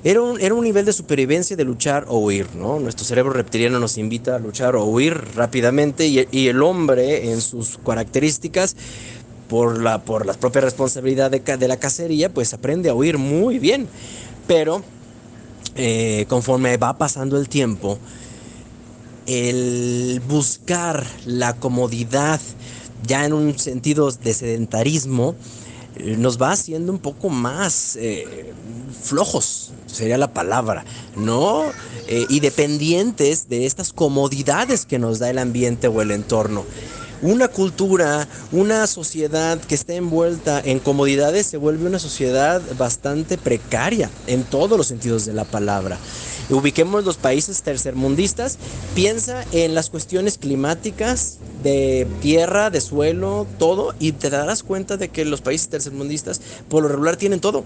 era 0.04 0.22
un, 0.22 0.40
era 0.40 0.54
un 0.54 0.64
nivel 0.64 0.84
de 0.84 0.92
supervivencia 0.92 1.56
de 1.56 1.64
luchar 1.64 2.04
o 2.08 2.18
huir, 2.18 2.54
¿no? 2.54 2.78
Nuestro 2.78 3.04
cerebro 3.04 3.32
reptiliano 3.32 3.80
nos 3.80 3.98
invita 3.98 4.36
a 4.36 4.38
luchar 4.38 4.76
o 4.76 4.84
huir 4.84 5.14
rápidamente 5.34 6.06
y, 6.06 6.46
el 6.48 6.62
hombre 6.62 7.32
en 7.32 7.40
sus 7.40 7.78
características, 7.78 8.76
por 9.48 9.80
la, 9.80 10.02
por 10.02 10.26
la 10.26 10.34
propia 10.34 10.60
responsabilidad 10.60 11.30
de, 11.30 11.38
de 11.38 11.68
la 11.68 11.76
cacería, 11.76 12.32
pues 12.34 12.52
aprende 12.52 12.90
a 12.90 12.94
huir 12.94 13.16
muy 13.16 13.60
bien. 13.60 13.86
Pero 14.48 14.82
eh, 15.76 16.26
conforme 16.28 16.76
va 16.76 16.96
pasando 16.96 17.38
el 17.38 17.48
tiempo, 17.48 17.98
el 19.26 20.22
buscar 20.26 21.04
la 21.26 21.54
comodidad 21.54 22.40
ya 23.06 23.24
en 23.24 23.32
un 23.32 23.58
sentido 23.58 24.10
de 24.10 24.32
sedentarismo 24.32 25.34
eh, 25.96 26.16
nos 26.16 26.40
va 26.40 26.52
haciendo 26.52 26.92
un 26.92 26.98
poco 26.98 27.28
más 27.28 27.96
eh, 27.96 28.52
flojos, 29.02 29.72
sería 29.86 30.16
la 30.18 30.32
palabra, 30.32 30.84
¿no? 31.16 31.64
Y 32.08 32.38
dependientes 32.38 33.48
de 33.48 33.66
estas 33.66 33.92
comodidades 33.92 34.86
que 34.86 34.98
nos 34.98 35.18
da 35.18 35.28
el 35.28 35.38
ambiente 35.38 35.88
o 35.88 36.02
el 36.02 36.12
entorno. 36.12 36.64
Una 37.22 37.48
cultura, 37.48 38.28
una 38.52 38.86
sociedad 38.86 39.58
que 39.58 39.74
está 39.74 39.94
envuelta 39.94 40.60
en 40.64 40.78
comodidades 40.78 41.46
se 41.46 41.56
vuelve 41.56 41.86
una 41.86 41.98
sociedad 41.98 42.60
bastante 42.76 43.38
precaria 43.38 44.10
en 44.26 44.44
todos 44.44 44.76
los 44.76 44.86
sentidos 44.86 45.24
de 45.24 45.32
la 45.32 45.44
palabra 45.44 45.98
ubiquemos 46.50 47.04
los 47.04 47.16
países 47.16 47.62
tercermundistas, 47.62 48.58
piensa 48.94 49.44
en 49.52 49.74
las 49.74 49.90
cuestiones 49.90 50.38
climáticas, 50.38 51.38
de 51.62 52.06
tierra, 52.20 52.70
de 52.70 52.80
suelo, 52.80 53.46
todo, 53.58 53.94
y 53.98 54.12
te 54.12 54.30
darás 54.30 54.62
cuenta 54.62 54.96
de 54.96 55.08
que 55.08 55.24
los 55.24 55.40
países 55.40 55.68
tercermundistas 55.68 56.40
por 56.68 56.82
lo 56.82 56.88
regular 56.88 57.16
tienen 57.16 57.40
todo. 57.40 57.64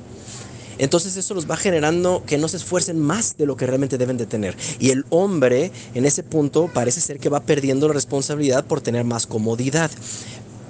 Entonces 0.81 1.17
eso 1.17 1.35
los 1.35 1.49
va 1.49 1.57
generando 1.57 2.25
que 2.27 2.39
no 2.39 2.49
se 2.49 2.57
esfuercen 2.57 2.99
más 2.99 3.37
de 3.37 3.45
lo 3.45 3.55
que 3.57 3.67
realmente 3.67 3.99
deben 3.99 4.17
de 4.17 4.27
tener. 4.27 4.57
Y 4.79 4.91
el 4.91 5.05
hombre 5.11 5.71
en 5.95 6.07
ese 6.07 6.23
punto 6.23 6.71
parece 6.73 7.01
ser 7.01 7.21
que 7.21 7.29
va 7.29 7.41
perdiendo 7.41 7.87
la 7.87 7.95
responsabilidad 7.95 8.65
por 8.65 8.81
tener 8.81 9.05
más 9.05 9.27
comodidad. 9.27 9.91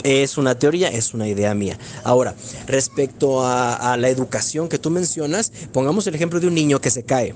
Es 0.03 0.37
una 0.37 0.59
teoría, 0.59 0.89
es 0.89 1.15
una 1.15 1.29
idea 1.29 1.55
mía. 1.55 1.79
Ahora, 2.03 2.35
respecto 2.67 3.45
a, 3.45 3.93
a 3.93 3.97
la 3.97 4.09
educación 4.09 4.69
que 4.69 4.79
tú 4.79 4.91
mencionas, 4.91 5.53
pongamos 5.73 6.07
el 6.09 6.15
ejemplo 6.17 6.41
de 6.41 6.49
un 6.49 6.55
niño 6.55 6.81
que 6.81 6.91
se 6.91 7.05
cae 7.05 7.35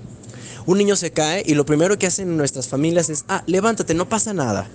un 0.67 0.79
niño 0.79 0.97
se 0.97 1.11
cae 1.11 1.43
y 1.45 1.55
lo 1.55 1.67
primero 1.67 1.99
que 1.99 2.07
hacen 2.07 2.39
nuestras 2.39 2.69
familias 2.69 3.11
es, 3.11 3.25
ah, 3.29 3.43
levántate, 3.47 3.93
no 3.93 4.09
pasa 4.09 4.33
nada. 4.33 4.67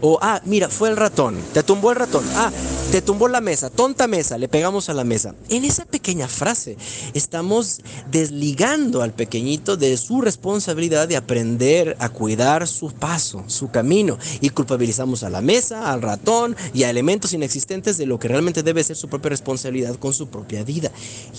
O, 0.00 0.18
ah, 0.22 0.40
mira, 0.44 0.68
fue 0.68 0.88
el 0.88 0.96
ratón, 0.96 1.36
te 1.52 1.62
tumbó 1.62 1.90
el 1.90 1.96
ratón, 1.96 2.24
ah, 2.36 2.50
te 2.92 3.02
tumbó 3.02 3.28
la 3.28 3.40
mesa, 3.40 3.68
tonta 3.68 4.06
mesa, 4.06 4.38
le 4.38 4.48
pegamos 4.48 4.88
a 4.88 4.94
la 4.94 5.04
mesa. 5.04 5.34
En 5.48 5.64
esa 5.64 5.84
pequeña 5.84 6.28
frase 6.28 6.76
estamos 7.14 7.80
desligando 8.10 9.02
al 9.02 9.12
pequeñito 9.12 9.76
de 9.76 9.96
su 9.96 10.20
responsabilidad 10.20 11.08
de 11.08 11.16
aprender 11.16 11.96
a 11.98 12.08
cuidar 12.08 12.66
su 12.66 12.92
paso, 12.92 13.44
su 13.46 13.70
camino, 13.70 14.18
y 14.40 14.50
culpabilizamos 14.50 15.22
a 15.22 15.30
la 15.30 15.40
mesa, 15.40 15.92
al 15.92 16.02
ratón 16.02 16.56
y 16.72 16.84
a 16.84 16.90
elementos 16.90 17.32
inexistentes 17.32 17.98
de 17.98 18.06
lo 18.06 18.18
que 18.18 18.28
realmente 18.28 18.62
debe 18.62 18.84
ser 18.84 18.96
su 18.96 19.08
propia 19.08 19.30
responsabilidad 19.30 19.96
con 19.96 20.12
su 20.12 20.28
propia 20.28 20.64
vida. 20.64 20.90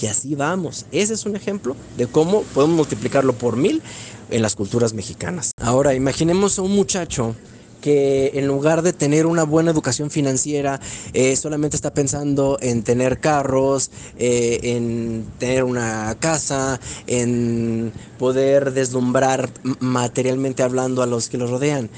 Y 0.01 0.07
así 0.07 0.35
vamos. 0.35 0.85
Ese 0.91 1.13
es 1.13 1.25
un 1.25 1.35
ejemplo 1.35 1.75
de 1.97 2.07
cómo 2.07 2.43
podemos 2.53 2.75
multiplicarlo 2.75 3.33
por 3.33 3.55
mil 3.55 3.81
en 4.29 4.41
las 4.41 4.55
culturas 4.55 4.93
mexicanas. 4.93 5.51
Ahora, 5.61 5.93
imaginemos 5.93 6.59
a 6.59 6.61
un 6.61 6.75
muchacho 6.75 7.35
que 7.81 8.31
en 8.35 8.47
lugar 8.47 8.81
de 8.81 8.93
tener 8.93 9.25
una 9.25 9.43
buena 9.43 9.71
educación 9.71 10.09
financiera, 10.09 10.79
eh, 11.13 11.35
solamente 11.35 11.75
está 11.75 11.93
pensando 11.93 12.57
en 12.61 12.83
tener 12.83 13.19
carros, 13.19 13.91
eh, 14.17 14.59
en 14.63 15.25
tener 15.39 15.63
una 15.63 16.15
casa, 16.19 16.79
en 17.07 17.91
poder 18.17 18.73
deslumbrar 18.73 19.49
materialmente 19.79 20.63
hablando 20.63 21.01
a 21.01 21.05
los 21.05 21.29
que 21.29 21.37
lo 21.37 21.47
rodean 21.47 21.89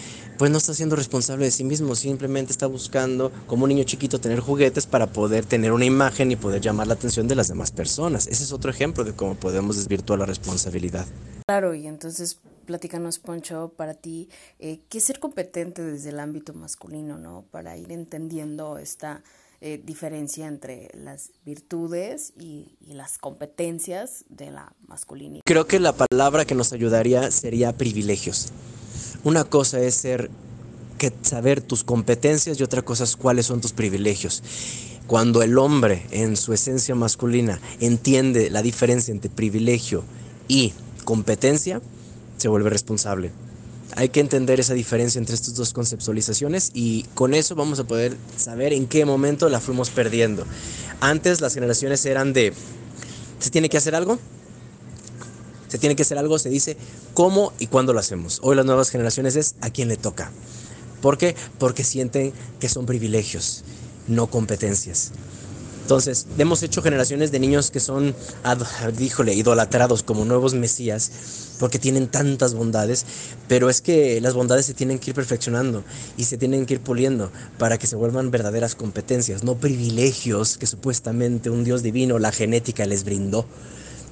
pues 0.42 0.50
no 0.50 0.58
está 0.58 0.74
siendo 0.74 0.96
responsable 0.96 1.46
de 1.46 1.52
sí 1.52 1.64
mismo, 1.64 1.94
simplemente 1.94 2.52
está 2.52 2.66
buscando 2.66 3.32
como 3.46 3.66
un 3.66 3.70
niño 3.70 3.84
chiquito 3.84 4.20
tener 4.20 4.40
juguetes 4.40 4.88
para 4.88 5.06
poder 5.06 5.46
tener 5.46 5.72
una 5.72 5.86
imagen 5.86 6.32
y 6.32 6.36
poder 6.36 6.60
llamar 6.62 6.88
la 6.88 6.96
atención 6.96 7.28
de 7.28 7.36
las 7.36 7.48
demás 7.48 7.70
personas. 7.70 8.26
Ese 8.26 8.46
es 8.46 8.52
otro 8.52 8.72
ejemplo 8.72 9.04
de 9.04 9.14
cómo 9.14 9.36
podemos 9.36 9.78
desvirtuar 9.78 10.18
la 10.18 10.26
responsabilidad. 10.26 11.06
Claro, 11.46 11.76
y 11.76 11.86
entonces 11.86 12.40
platícanos, 12.72 13.20
Poncho, 13.20 13.74
para 13.76 13.96
ti, 13.96 14.30
eh, 14.58 14.80
¿qué 14.88 15.02
ser 15.02 15.20
competente 15.20 15.82
desde 15.82 16.12
el 16.12 16.22
ámbito 16.22 16.54
masculino, 16.54 17.18
no? 17.18 17.44
Para 17.52 17.76
ir 17.76 17.92
entendiendo 17.92 18.78
esta 18.78 19.24
eh, 19.60 19.82
diferencia 19.86 20.48
entre 20.48 20.90
las 20.94 21.32
virtudes 21.46 22.32
y, 22.40 22.78
y, 22.80 22.94
las 22.94 23.18
competencias 23.18 24.24
de 24.30 24.52
la 24.52 24.72
masculinidad. 24.88 25.42
Creo 25.44 25.68
que 25.68 25.82
la 25.82 25.92
palabra 25.94 26.46
que 26.46 26.56
nos 26.56 26.72
ayudaría 26.72 27.30
sería 27.30 27.76
privilegios. 27.76 28.54
Una 29.26 29.44
cosa 29.44 29.82
es 29.82 29.96
ser 29.96 30.32
que 30.98 31.12
saber 31.24 31.60
tus 31.60 31.84
competencias 31.84 32.58
y 32.58 32.64
otra 32.64 32.84
cosa 32.84 33.04
es 33.04 33.18
cuáles 33.18 33.48
son 33.48 33.60
tus 33.60 33.74
privilegios. 33.74 34.42
Cuando 35.08 35.44
el 35.44 35.58
hombre 35.58 36.06
en 36.12 36.38
su 36.38 36.54
esencia 36.54 36.96
masculina 36.96 37.60
entiende 37.82 38.50
la 38.50 38.62
diferencia 38.62 39.12
entre 39.12 39.30
privilegio 39.30 40.06
y 40.48 40.72
competencia, 41.04 41.82
se 42.42 42.48
vuelve 42.48 42.72
responsable. 42.72 43.32
Hay 43.96 44.10
que 44.10 44.20
entender 44.20 44.60
esa 44.60 44.74
diferencia 44.74 45.20
entre 45.20 45.36
estas 45.36 45.54
dos 45.54 45.74
conceptualizaciones 45.74 46.72
y 46.74 47.04
con 47.14 47.34
eso 47.36 47.56
vamos 47.56 47.80
a 47.80 47.84
poder 47.84 48.18
saber 48.36 48.74
en 48.74 48.88
qué 48.88 49.06
momento 49.06 49.48
la 49.48 49.60
fuimos 49.60 49.92
perdiendo. 49.92 50.46
Antes 51.02 51.40
las 51.40 51.54
generaciones 51.54 52.04
eran 52.06 52.34
de, 52.34 52.54
¿se 53.40 53.52
tiene 53.52 53.70
que 53.70 53.78
hacer 53.78 53.94
algo? 53.94 54.18
Se 55.68 55.78
tiene 55.78 55.96
que 55.96 56.02
hacer 56.02 56.18
algo, 56.18 56.40
se 56.40 56.50
dice 56.50 56.78
cómo 57.14 57.54
y 57.60 57.68
cuándo 57.68 57.94
lo 57.94 58.00
hacemos. 58.00 58.40
Hoy 58.42 58.56
las 58.56 58.66
nuevas 58.66 58.90
generaciones 58.90 59.36
es 59.36 59.56
a 59.62 59.70
quién 59.70 59.88
le 59.88 59.98
toca. 59.98 60.32
¿Por 61.02 61.18
qué? 61.18 61.36
Porque 61.60 61.84
sienten 61.84 62.34
que 62.60 62.70
son 62.70 62.88
privilegios, 62.88 63.64
no 64.08 64.28
competencias. 64.28 65.12
Entonces, 65.82 66.28
hemos 66.38 66.64
hecho 66.64 66.82
generaciones 66.82 67.32
de 67.32 67.40
niños 67.40 67.72
que 67.72 67.80
son, 67.80 68.16
díjole, 68.98 69.34
idolatrados 69.34 70.04
como 70.04 70.24
nuevos 70.26 70.54
mesías, 70.54 71.12
porque 71.60 71.80
tienen 71.80 72.08
tantas 72.08 72.54
bondades, 72.54 73.06
pero 73.48 73.70
es 73.70 73.82
que 73.82 74.22
las 74.22 74.34
bondades 74.34 74.66
se 74.66 74.74
tienen 74.74 75.00
que 75.00 75.12
ir 75.12 75.16
perfeccionando 75.16 75.84
y 76.18 76.24
se 76.24 76.38
tienen 76.38 76.66
que 76.66 76.76
ir 76.76 76.80
puliendo 76.80 77.32
para 77.58 77.78
que 77.78 77.88
se 77.88 77.96
vuelvan 77.96 78.32
verdaderas 78.32 78.76
competencias, 78.76 79.44
no 79.44 79.56
privilegios 79.56 80.58
que 80.58 80.66
supuestamente 80.66 81.50
un 81.50 81.64
Dios 81.64 81.84
divino, 81.84 82.20
la 82.20 82.32
genética 82.32 82.86
les 82.86 83.04
brindó. 83.04 83.46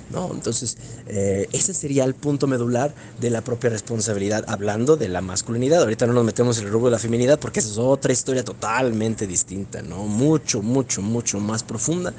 ¿No? 0.09 0.29
Entonces, 0.33 0.77
eh, 1.07 1.47
ese 1.51 1.73
sería 1.73 2.03
el 2.03 2.15
punto 2.15 2.47
medular 2.47 2.93
de 3.19 3.29
la 3.29 3.41
propia 3.41 3.69
responsabilidad, 3.69 4.43
hablando 4.47 4.97
de 4.97 5.09
la 5.09 5.21
masculinidad. 5.21 5.81
Ahorita 5.81 6.07
no 6.07 6.13
nos 6.13 6.25
metemos 6.25 6.57
en 6.59 6.65
el 6.65 6.71
rubro 6.71 6.87
de 6.87 6.91
la 6.91 6.99
feminidad 6.99 7.39
porque 7.39 7.59
esa 7.59 7.69
es 7.69 7.77
otra 7.77 8.13
historia 8.13 8.43
totalmente 8.43 9.27
distinta, 9.27 9.81
¿no? 9.81 10.05
Mucho, 10.05 10.61
mucho, 10.61 11.01
mucho 11.01 11.39
más 11.39 11.63
profunda 11.63 12.13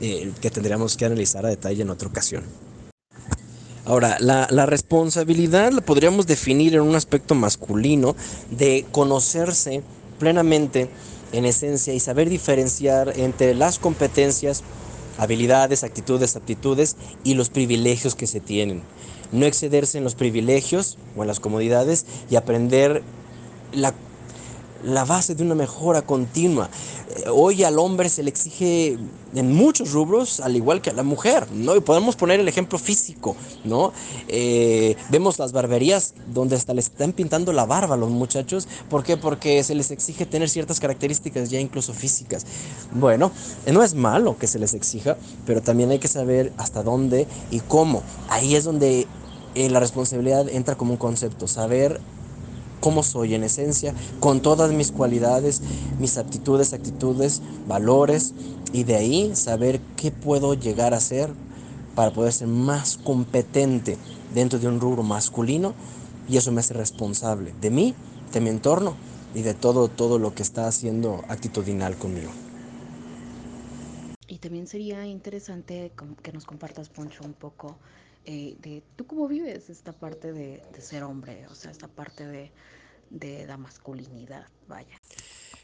eh, 0.00 0.32
que 0.40 0.50
tendríamos 0.50 0.96
que 0.96 1.04
analizar 1.04 1.44
a 1.46 1.48
detalle 1.48 1.82
en 1.82 1.90
otra 1.90 2.08
ocasión. 2.08 2.42
Ahora, 3.84 4.16
la, 4.18 4.48
la, 4.50 4.66
responsabilidad 4.66 5.70
la 5.70 5.80
podríamos 5.80 6.26
definir 6.26 6.74
en 6.74 6.80
un 6.80 6.96
aspecto 6.96 7.36
masculino 7.36 8.16
de 8.50 8.84
conocerse 8.90 9.84
plenamente 10.18 10.90
en 11.32 11.44
esencia 11.44 11.94
y 11.94 12.00
saber 12.00 12.28
diferenciar 12.28 13.12
entre 13.16 13.54
las 13.54 13.78
competencias 13.78 14.64
habilidades, 15.18 15.84
actitudes, 15.84 16.36
aptitudes 16.36 16.96
y 17.24 17.34
los 17.34 17.50
privilegios 17.50 18.14
que 18.14 18.26
se 18.26 18.40
tienen. 18.40 18.82
No 19.32 19.46
excederse 19.46 19.98
en 19.98 20.04
los 20.04 20.14
privilegios 20.14 20.98
o 21.16 21.22
en 21.22 21.28
las 21.28 21.40
comodidades 21.40 22.06
y 22.30 22.36
aprender 22.36 23.02
la, 23.72 23.94
la 24.86 25.04
base 25.04 25.34
de 25.34 25.42
una 25.42 25.54
mejora 25.54 26.02
continua. 26.02 26.70
Hoy 27.32 27.64
al 27.64 27.78
hombre 27.78 28.08
se 28.08 28.22
le 28.22 28.30
exige 28.30 28.98
en 29.34 29.52
muchos 29.52 29.92
rubros, 29.92 30.38
al 30.40 30.54
igual 30.54 30.80
que 30.80 30.90
a 30.90 30.92
la 30.92 31.02
mujer, 31.02 31.50
¿no? 31.52 31.80
Podemos 31.80 32.14
poner 32.14 32.38
el 32.38 32.46
ejemplo 32.46 32.78
físico, 32.78 33.36
¿no? 33.64 33.92
Eh, 34.28 34.96
vemos 35.10 35.38
las 35.38 35.52
barberías 35.52 36.14
donde 36.32 36.54
hasta 36.54 36.72
le 36.72 36.80
están 36.80 37.12
pintando 37.12 37.52
la 37.52 37.66
barba 37.66 37.94
a 37.94 37.98
los 37.98 38.10
muchachos. 38.10 38.68
¿Por 38.88 39.02
qué? 39.02 39.16
Porque 39.16 39.62
se 39.64 39.74
les 39.74 39.90
exige 39.90 40.24
tener 40.24 40.48
ciertas 40.48 40.78
características 40.78 41.50
ya 41.50 41.58
incluso 41.58 41.92
físicas. 41.92 42.46
Bueno, 42.92 43.32
no 43.70 43.82
es 43.82 43.94
malo 43.94 44.38
que 44.38 44.46
se 44.46 44.60
les 44.60 44.72
exija, 44.74 45.16
pero 45.46 45.62
también 45.62 45.90
hay 45.90 45.98
que 45.98 46.08
saber 46.08 46.52
hasta 46.58 46.84
dónde 46.84 47.26
y 47.50 47.58
cómo. 47.60 48.02
Ahí 48.28 48.54
es 48.54 48.62
donde 48.62 49.08
eh, 49.56 49.68
la 49.68 49.80
responsabilidad 49.80 50.48
entra 50.48 50.76
como 50.76 50.92
un 50.92 50.98
concepto, 50.98 51.48
saber 51.48 52.00
cómo 52.86 53.02
soy 53.02 53.34
en 53.34 53.42
esencia, 53.42 53.92
con 54.20 54.40
todas 54.40 54.70
mis 54.70 54.92
cualidades, 54.92 55.60
mis 55.98 56.18
aptitudes, 56.18 56.72
actitudes, 56.72 57.42
valores, 57.66 58.32
y 58.72 58.84
de 58.84 58.94
ahí 58.94 59.34
saber 59.34 59.80
qué 59.96 60.12
puedo 60.12 60.54
llegar 60.54 60.94
a 60.94 61.00
ser 61.00 61.30
para 61.96 62.12
poder 62.12 62.32
ser 62.32 62.46
más 62.46 62.96
competente 62.96 63.98
dentro 64.32 64.60
de 64.60 64.68
un 64.68 64.80
rubro 64.80 65.02
masculino 65.02 65.74
y 66.28 66.36
eso 66.36 66.52
me 66.52 66.60
hace 66.60 66.74
responsable 66.74 67.52
de 67.60 67.70
mí, 67.70 67.92
de 68.32 68.40
mi 68.40 68.50
entorno 68.50 68.94
y 69.34 69.42
de 69.42 69.54
todo, 69.54 69.88
todo 69.88 70.20
lo 70.20 70.32
que 70.36 70.44
está 70.44 70.68
haciendo 70.68 71.24
actitudinal 71.26 71.96
conmigo. 71.96 72.30
Y 74.28 74.38
también 74.38 74.68
sería 74.68 75.04
interesante 75.06 75.90
que 76.22 76.32
nos 76.32 76.44
compartas, 76.44 76.88
Poncho, 76.88 77.24
un 77.24 77.32
poco 77.32 77.78
eh, 78.28 78.56
de 78.60 78.82
tú 78.96 79.06
cómo 79.06 79.28
vives 79.28 79.70
esta 79.70 79.92
parte 79.92 80.32
de, 80.32 80.60
ser 80.80 81.04
hombre, 81.04 81.46
o 81.48 81.54
sea, 81.54 81.70
esta 81.70 81.86
parte 81.86 82.26
de, 82.26 82.50
de 83.10 83.46
la 83.46 83.56
masculinidad, 83.56 84.46
vaya. 84.68 85.00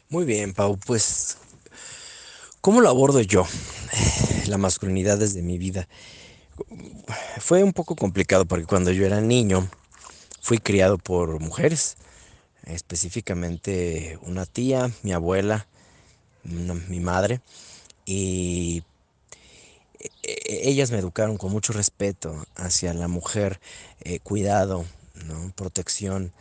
Muy 0.09 0.25
bien, 0.25 0.53
Pau, 0.53 0.77
pues, 0.77 1.37
¿cómo 2.61 2.81
lo 2.81 2.89
abordo 2.89 3.21
yo? 3.21 3.45
La 4.47 4.57
masculinidad 4.57 5.17
desde 5.17 5.41
mi 5.41 5.57
vida. 5.57 5.87
Fue 7.39 7.63
un 7.63 7.73
poco 7.73 7.95
complicado 7.95 8.45
porque 8.45 8.65
cuando 8.65 8.91
yo 8.91 9.05
era 9.05 9.21
niño 9.21 9.67
fui 10.41 10.57
criado 10.59 10.97
por 10.97 11.39
mujeres, 11.39 11.95
específicamente 12.65 14.19
una 14.23 14.45
tía, 14.45 14.91
mi 15.01 15.13
abuela, 15.13 15.67
mi 16.43 16.99
madre, 16.99 17.41
y 18.05 18.83
e, 19.99 20.09
e, 20.23 20.69
ellas 20.69 20.91
me 20.91 20.99
educaron 20.99 21.37
con 21.37 21.51
mucho 21.51 21.73
respeto 21.73 22.45
hacia 22.55 22.93
la 22.93 23.07
mujer, 23.07 23.59
eh, 24.01 24.19
cuidado, 24.19 24.85
¿no? 25.25 25.51
protección, 25.55 26.33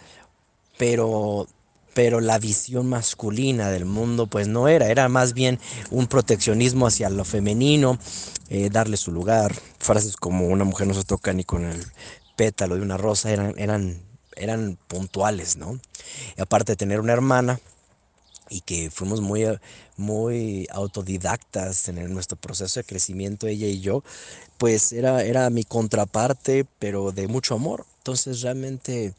pero 0.82 1.46
pero 1.94 2.20
la 2.20 2.40
visión 2.40 2.88
masculina 2.88 3.70
del 3.70 3.84
mundo 3.84 4.26
pues 4.26 4.48
no 4.48 4.66
era, 4.66 4.88
era 4.88 5.08
más 5.08 5.32
bien 5.32 5.60
un 5.92 6.08
proteccionismo 6.08 6.88
hacia 6.88 7.08
lo 7.08 7.24
femenino, 7.24 8.00
eh, 8.48 8.68
darle 8.68 8.96
su 8.96 9.12
lugar, 9.12 9.54
frases 9.78 10.16
como 10.16 10.48
una 10.48 10.64
mujer 10.64 10.88
no 10.88 10.94
se 10.94 11.04
toca 11.04 11.32
ni 11.32 11.44
con 11.44 11.66
el 11.66 11.84
pétalo 12.34 12.74
de 12.74 12.82
una 12.82 12.96
rosa 12.96 13.30
eran, 13.30 13.54
eran, 13.58 14.02
eran 14.34 14.76
puntuales, 14.88 15.56
¿no? 15.56 15.78
Aparte 16.36 16.72
de 16.72 16.76
tener 16.76 16.98
una 16.98 17.12
hermana 17.12 17.60
y 18.50 18.62
que 18.62 18.90
fuimos 18.90 19.20
muy, 19.20 19.46
muy 19.96 20.66
autodidactas 20.72 21.88
en 21.88 22.12
nuestro 22.12 22.36
proceso 22.36 22.80
de 22.80 22.84
crecimiento, 22.84 23.46
ella 23.46 23.68
y 23.68 23.78
yo, 23.78 24.02
pues 24.58 24.90
era, 24.90 25.22
era 25.22 25.48
mi 25.48 25.62
contraparte, 25.62 26.66
pero 26.80 27.12
de 27.12 27.28
mucho 27.28 27.54
amor. 27.54 27.86
Entonces 27.98 28.42
realmente 28.42 29.14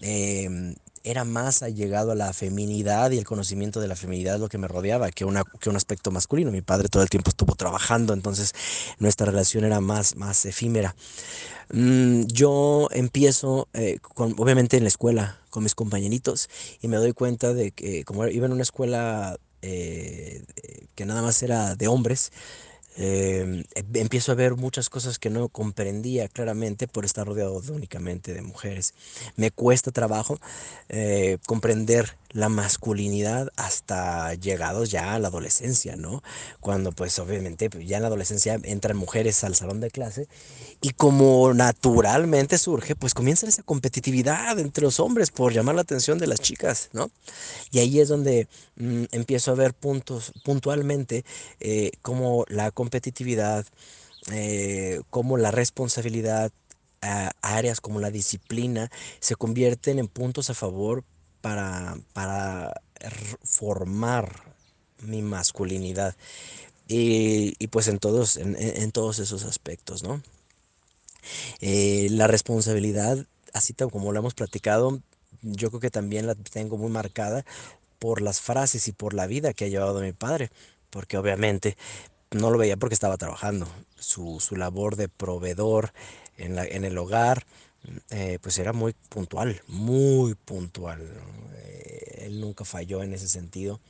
em, 0.00 0.74
era 1.04 1.24
más 1.24 1.62
allegado 1.62 2.12
a 2.12 2.14
la 2.14 2.32
feminidad 2.32 3.10
y 3.10 3.18
el 3.18 3.24
conocimiento 3.24 3.80
de 3.80 3.88
la 3.88 3.96
feminidad 3.96 4.38
lo 4.38 4.48
que 4.48 4.58
me 4.58 4.68
rodeaba 4.68 5.10
que, 5.10 5.26
que 5.60 5.70
un 5.70 5.76
aspecto 5.76 6.10
masculino. 6.10 6.50
Mi 6.50 6.62
padre 6.62 6.88
todo 6.88 7.02
el 7.02 7.10
tiempo 7.10 7.30
estuvo 7.30 7.54
trabajando, 7.54 8.12
entonces 8.12 8.54
nuestra 8.98 9.26
relación 9.26 9.64
era 9.64 9.80
más, 9.80 10.16
más 10.16 10.44
efímera. 10.46 10.94
Mm, 11.70 12.22
yo 12.26 12.88
empiezo, 12.92 13.68
eh, 13.74 13.98
obviamente 14.14 14.76
en 14.76 14.84
la 14.84 14.88
escuela, 14.88 15.38
con 15.50 15.62
mis 15.62 15.74
compañeritos, 15.74 16.48
y 16.80 16.88
me 16.88 16.96
doy 16.96 17.12
cuenta 17.12 17.52
de 17.52 17.72
que 17.72 18.04
como 18.04 18.26
iba 18.26 18.46
en 18.46 18.52
una 18.52 18.62
escuela 18.62 19.38
eh, 19.62 20.44
que 20.94 21.04
nada 21.04 21.22
más 21.22 21.42
era 21.42 21.74
de 21.74 21.88
hombres, 21.88 22.32
eh, 23.00 23.64
empiezo 23.94 24.32
a 24.32 24.34
ver 24.34 24.56
muchas 24.56 24.90
cosas 24.90 25.20
que 25.20 25.30
no 25.30 25.48
comprendía 25.48 26.26
claramente 26.28 26.88
por 26.88 27.04
estar 27.04 27.26
rodeado 27.26 27.62
únicamente 27.72 28.34
de 28.34 28.42
mujeres. 28.42 28.92
Me 29.36 29.52
cuesta 29.52 29.92
trabajo 29.92 30.38
eh, 30.88 31.38
comprender 31.46 32.16
la 32.30 32.48
masculinidad 32.48 33.48
hasta 33.56 34.34
llegados 34.34 34.90
ya 34.90 35.14
a 35.14 35.18
la 35.18 35.28
adolescencia, 35.28 35.96
¿no? 35.96 36.22
Cuando 36.60 36.92
pues 36.92 37.18
obviamente 37.18 37.70
pues, 37.70 37.86
ya 37.86 37.96
en 37.96 38.02
la 38.02 38.08
adolescencia 38.08 38.60
entran 38.64 38.96
mujeres 38.96 39.42
al 39.44 39.54
salón 39.54 39.80
de 39.80 39.90
clase 39.90 40.28
y 40.80 40.90
como 40.90 41.54
naturalmente 41.54 42.58
surge, 42.58 42.94
pues 42.94 43.14
comienza 43.14 43.46
esa 43.46 43.62
competitividad 43.62 44.58
entre 44.58 44.84
los 44.84 45.00
hombres 45.00 45.30
por 45.30 45.52
llamar 45.52 45.74
la 45.74 45.82
atención 45.82 46.18
de 46.18 46.26
las 46.26 46.40
chicas, 46.40 46.90
¿no? 46.92 47.10
Y 47.70 47.78
ahí 47.78 48.00
es 48.00 48.08
donde 48.08 48.46
mm, 48.76 49.04
empiezo 49.12 49.52
a 49.52 49.54
ver 49.54 49.72
puntos 49.72 50.32
puntualmente 50.44 51.24
eh, 51.60 51.92
como 52.02 52.44
la 52.48 52.70
competitividad, 52.70 53.64
eh, 54.32 55.00
como 55.10 55.36
la 55.38 55.50
responsabilidad, 55.50 56.52
áreas 57.42 57.80
como 57.80 58.00
la 58.00 58.10
disciplina 58.10 58.90
se 59.20 59.36
convierten 59.36 60.00
en 60.00 60.08
puntos 60.08 60.50
a 60.50 60.54
favor 60.54 61.04
para, 61.40 61.96
para 62.12 62.80
formar 63.44 64.54
mi 65.02 65.22
masculinidad. 65.22 66.16
Y, 66.90 67.66
pues 67.68 67.86
en 67.88 67.98
todos, 67.98 68.38
en, 68.38 68.92
todos 68.92 69.18
esos 69.18 69.44
aspectos, 69.44 70.02
¿no? 70.02 70.22
Eh, 71.60 72.08
la 72.10 72.26
responsabilidad, 72.26 73.26
así 73.52 73.74
como 73.74 74.12
lo 74.12 74.18
hemos 74.18 74.32
platicado, 74.32 75.00
yo 75.42 75.68
creo 75.68 75.80
que 75.80 75.90
también 75.90 76.26
la 76.26 76.34
tengo 76.34 76.78
muy 76.78 76.90
marcada 76.90 77.44
por 77.98 78.22
las 78.22 78.40
frases 78.40 78.88
y 78.88 78.92
por 78.92 79.12
la 79.12 79.26
vida 79.26 79.52
que 79.52 79.66
ha 79.66 79.68
llevado 79.68 80.00
mi 80.00 80.12
padre, 80.12 80.50
porque 80.88 81.18
obviamente 81.18 81.76
no 82.30 82.50
lo 82.50 82.58
veía 82.58 82.76
porque 82.76 82.94
estaba 82.94 83.18
trabajando, 83.18 83.68
su, 83.98 84.40
su 84.40 84.56
labor 84.56 84.96
de 84.96 85.08
proveedor 85.08 85.92
en, 86.36 86.54
la, 86.56 86.64
en 86.64 86.84
el 86.84 86.96
hogar, 86.96 87.44
eh, 88.10 88.38
pues 88.40 88.58
era 88.58 88.72
muy 88.72 88.94
puntual, 89.08 89.60
muy 89.66 90.34
puntual. 90.34 91.00
Eh, 91.54 92.26
él 92.26 92.40
nunca 92.40 92.64
falló 92.64 93.02
en 93.02 93.14
ese 93.14 93.28
sentido. 93.28 93.80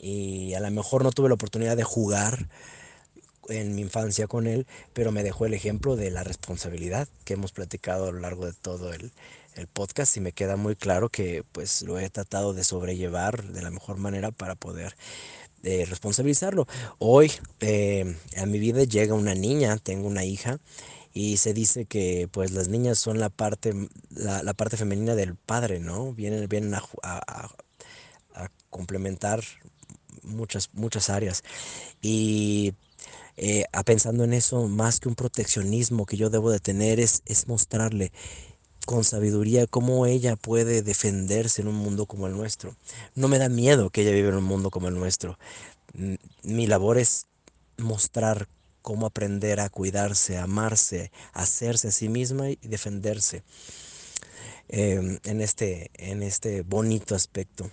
Y 0.00 0.54
a 0.54 0.60
lo 0.60 0.70
mejor 0.70 1.04
no 1.04 1.12
tuve 1.12 1.28
la 1.28 1.34
oportunidad 1.34 1.76
de 1.76 1.84
jugar 1.84 2.48
en 3.48 3.74
mi 3.74 3.82
infancia 3.82 4.26
con 4.26 4.46
él, 4.46 4.66
pero 4.92 5.12
me 5.12 5.22
dejó 5.22 5.46
el 5.46 5.54
ejemplo 5.54 5.96
de 5.96 6.10
la 6.10 6.24
responsabilidad 6.24 7.08
que 7.24 7.34
hemos 7.34 7.52
platicado 7.52 8.08
a 8.08 8.12
lo 8.12 8.20
largo 8.20 8.46
de 8.46 8.52
todo 8.52 8.92
el, 8.92 9.12
el 9.54 9.66
podcast 9.66 10.16
y 10.16 10.20
me 10.20 10.32
queda 10.32 10.56
muy 10.56 10.76
claro 10.76 11.08
que 11.08 11.44
pues 11.52 11.82
lo 11.82 11.98
he 11.98 12.08
tratado 12.10 12.54
de 12.54 12.64
sobrellevar 12.64 13.44
de 13.44 13.62
la 13.62 13.70
mejor 13.70 13.96
manera 13.96 14.30
para 14.30 14.54
poder 14.54 14.96
eh, 15.62 15.84
responsabilizarlo. 15.88 16.66
Hoy 16.98 17.30
a 18.36 18.46
mi 18.46 18.58
vida 18.58 18.82
llega 18.84 19.14
una 19.14 19.34
niña, 19.34 19.76
tengo 19.76 20.08
una 20.08 20.24
hija 20.24 20.58
y 21.14 21.36
se 21.36 21.52
dice 21.52 21.84
que 21.84 22.28
pues 22.30 22.52
las 22.52 22.68
niñas 22.68 22.98
son 22.98 23.18
la 23.20 23.28
parte, 23.28 23.74
la, 24.10 24.54
parte 24.54 24.76
femenina 24.76 25.14
del 25.14 25.36
padre, 25.36 25.78
¿no? 25.78 26.12
Vienen, 26.12 26.48
vienen 26.48 26.74
a, 26.74 26.82
a, 27.02 27.50
complementar 28.70 29.42
muchas, 30.22 30.70
muchas 30.72 31.10
áreas. 31.10 31.44
Y 32.00 32.74
eh, 33.36 33.64
a 33.72 33.82
pensando 33.82 34.24
en 34.24 34.32
eso, 34.32 34.68
más 34.68 35.00
que 35.00 35.08
un 35.08 35.14
proteccionismo 35.14 36.06
que 36.06 36.16
yo 36.16 36.30
debo 36.30 36.50
de 36.50 36.60
tener, 36.60 37.00
es, 37.00 37.22
es 37.26 37.46
mostrarle 37.46 38.12
con 38.86 39.04
sabiduría 39.04 39.66
cómo 39.66 40.06
ella 40.06 40.36
puede 40.36 40.82
defenderse 40.82 41.62
en 41.62 41.68
un 41.68 41.76
mundo 41.76 42.06
como 42.06 42.26
el 42.26 42.32
nuestro. 42.32 42.76
No 43.14 43.28
me 43.28 43.38
da 43.38 43.48
miedo 43.48 43.90
que 43.90 44.02
ella 44.02 44.12
viva 44.12 44.30
en 44.30 44.36
un 44.36 44.44
mundo 44.44 44.70
como 44.70 44.88
el 44.88 44.94
nuestro. 44.94 45.38
Mi 46.42 46.66
labor 46.66 46.98
es 46.98 47.26
mostrar 47.76 48.48
cómo 48.82 49.06
aprender 49.06 49.60
a 49.60 49.68
cuidarse, 49.68 50.36
amarse, 50.36 51.10
hacerse 51.32 51.88
a 51.88 51.92
sí 51.92 52.08
misma 52.08 52.50
y 52.50 52.58
defenderse 52.62 53.42
em, 54.68 55.18
en, 55.24 55.40
este, 55.40 55.90
en 55.94 56.22
este 56.22 56.62
bonito 56.62 57.14
aspecto. 57.14 57.70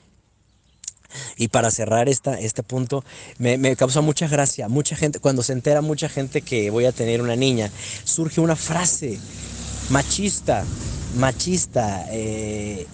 Y 1.37 1.47
para 1.47 1.71
cerrar 1.71 2.07
esta, 2.07 2.39
este 2.39 2.61
punto, 2.61 3.03
me, 3.39 3.57
me, 3.57 3.75
causa 3.75 3.99
mucha 4.01 4.27
gracia. 4.27 4.69
Mucha 4.69 4.95
gente, 4.95 5.19
cuando 5.19 5.41
se 5.41 5.53
entera 5.53 5.81
mucha 5.81 6.07
gente 6.07 6.43
que 6.43 6.69
voy 6.69 6.85
a 6.85 6.91
tener 6.91 7.21
una 7.21 7.35
niña, 7.35 7.71
surge 8.03 8.41
una 8.41 8.55
frase 8.55 9.17
machista, 9.89 10.63
machista, 11.15 12.05
eh, 12.11 12.85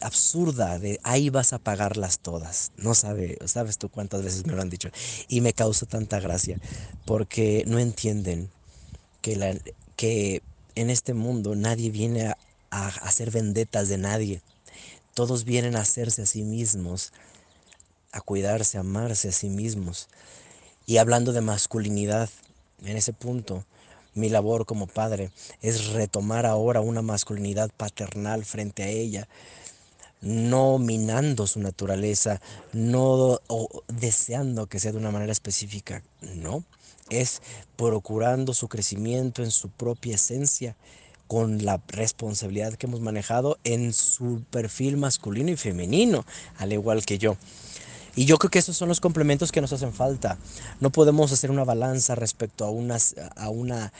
absurda 0.00 0.78
de 0.78 1.00
ahí 1.02 1.30
vas 1.30 1.52
a 1.52 1.58
pagarlas 1.58 2.18
todas. 2.18 2.72
No 2.76 2.94
sabe, 2.94 3.38
sabes 3.46 3.78
tú 3.78 3.88
cuántas 3.88 4.22
veces 4.22 4.46
me 4.46 4.54
lo 4.54 4.62
han 4.62 4.70
dicho. 4.70 4.90
Y 5.28 5.40
me 5.40 5.52
causa 5.52 5.86
tanta 5.86 6.20
gracia 6.20 6.58
porque 7.04 7.64
no 7.66 7.78
entienden 7.78 8.50
que, 9.20 9.36
la, 9.36 9.54
que 9.96 10.42
en 10.74 10.90
este 10.90 11.14
mundo 11.14 11.56
nadie 11.56 11.90
viene 11.90 12.28
a, 12.28 12.36
hacer 12.70 13.30
vendetas 13.30 13.88
de 13.88 13.98
nadie. 13.98 14.42
Todos 15.14 15.44
vienen 15.44 15.74
a 15.74 15.80
hacerse 15.80 16.22
a 16.22 16.26
sí 16.26 16.44
mismos, 16.44 17.12
a 18.12 18.20
cuidarse, 18.20 18.76
a 18.76 18.80
amarse 18.80 19.28
a 19.28 19.32
sí 19.32 19.48
mismos. 19.48 20.08
Y 20.86 20.98
hablando 20.98 21.32
de 21.32 21.40
masculinidad, 21.40 22.30
en 22.84 22.96
ese 22.96 23.12
punto, 23.12 23.64
mi 24.14 24.28
labor 24.28 24.66
como 24.66 24.86
padre 24.86 25.30
es 25.60 25.86
retomar 25.88 26.46
ahora 26.46 26.80
una 26.80 27.02
masculinidad 27.02 27.70
paternal 27.76 28.44
frente 28.44 28.82
a 28.82 28.88
ella, 28.88 29.28
no 30.20 30.78
minando 30.78 31.46
su 31.46 31.60
naturaleza, 31.60 32.40
no 32.72 33.40
deseando 33.88 34.66
que 34.66 34.80
sea 34.80 34.92
de 34.92 34.98
una 34.98 35.10
manera 35.10 35.32
específica, 35.32 36.02
no, 36.34 36.64
es 37.10 37.42
procurando 37.76 38.54
su 38.54 38.68
crecimiento 38.68 39.42
en 39.42 39.50
su 39.50 39.68
propia 39.70 40.16
esencia 40.16 40.76
con 41.26 41.64
la 41.64 41.80
responsabilidad 41.88 42.74
que 42.74 42.86
hemos 42.86 43.00
manejado 43.00 43.58
en 43.62 43.92
su 43.92 44.42
perfil 44.50 44.96
masculino 44.96 45.50
y 45.50 45.56
femenino, 45.56 46.24
al 46.56 46.72
igual 46.72 47.04
que 47.04 47.18
yo. 47.18 47.36
Y 48.16 48.24
yo 48.24 48.38
creo 48.38 48.50
que 48.50 48.58
esos 48.58 48.76
son 48.76 48.88
los 48.88 48.98
complementos 48.98 49.52
que 49.52 49.60
nos 49.60 49.72
hacen 49.72 49.92
falta. 49.92 50.38
No 50.80 50.90
podemos 50.90 51.30
hacer 51.30 51.52
una 51.52 51.64
balanza 51.64 52.16
respecto 52.16 52.64
a, 52.64 52.68
a, 52.68 52.70
una, 52.70 52.96
a, 53.36 53.48
una, 53.48 53.92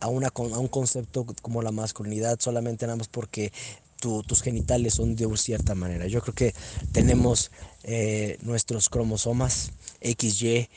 a 0.00 0.08
un 0.38 0.68
concepto 0.68 1.26
como 1.42 1.62
la 1.62 1.72
masculinidad 1.72 2.38
solamente 2.38 2.86
nada 2.86 2.98
más 2.98 3.08
porque 3.08 3.52
tus 4.26 4.42
genitales 4.42 4.94
son 4.94 5.16
de 5.16 5.36
cierta 5.36 5.74
manera. 5.74 6.06
Yo 6.06 6.20
creo 6.20 6.34
que 6.34 6.54
tenemos 6.92 7.50
eh, 7.82 8.38
nuestros 8.42 8.88
cromosomas 8.88 9.72
XY, 10.02 10.68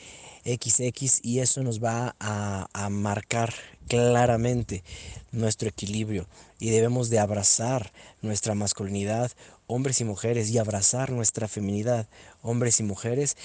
XX 0.44 1.20
y 1.22 1.40
eso 1.40 1.62
nos 1.62 1.82
va 1.82 2.16
a, 2.18 2.88
marcar 2.90 3.52
claramente 3.86 4.82
nuestro 5.32 5.68
equilibrio 5.68 6.26
y 6.58 6.70
debemos 6.70 7.10
de 7.10 7.18
abrazar 7.18 7.92
nuestra 8.22 8.54
masculinidad, 8.54 9.30
hombres 9.66 10.00
y 10.00 10.04
mujeres, 10.04 10.50
y 10.50 10.58
abrazar 10.58 11.10
nuestra 11.10 11.48
feminidad, 11.48 12.08
hombres 12.42 12.80
y 12.80 12.82
mujeres, 12.82 13.36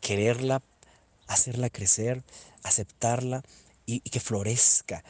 quererla, 0.00 0.62
hacerla 1.26 1.68
crecer, 1.68 2.22
aceptarla 2.62 3.42
y, 3.86 3.96
y 4.04 4.10
que 4.10 4.20
florezca 4.20 5.04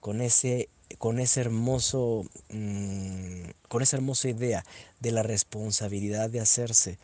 con 0.00 0.20
ese 0.20 0.68
con 0.98 1.18
ese 1.18 1.40
hermoso, 1.40 2.24
mm, 2.50 3.50
con 3.68 3.82
esa 3.82 3.96
hermosa 3.96 4.28
idea 4.28 4.64
de 5.00 5.12
la 5.12 5.22
responsabilidad 5.22 6.30
de 6.30 6.40
hacerse 6.40 6.98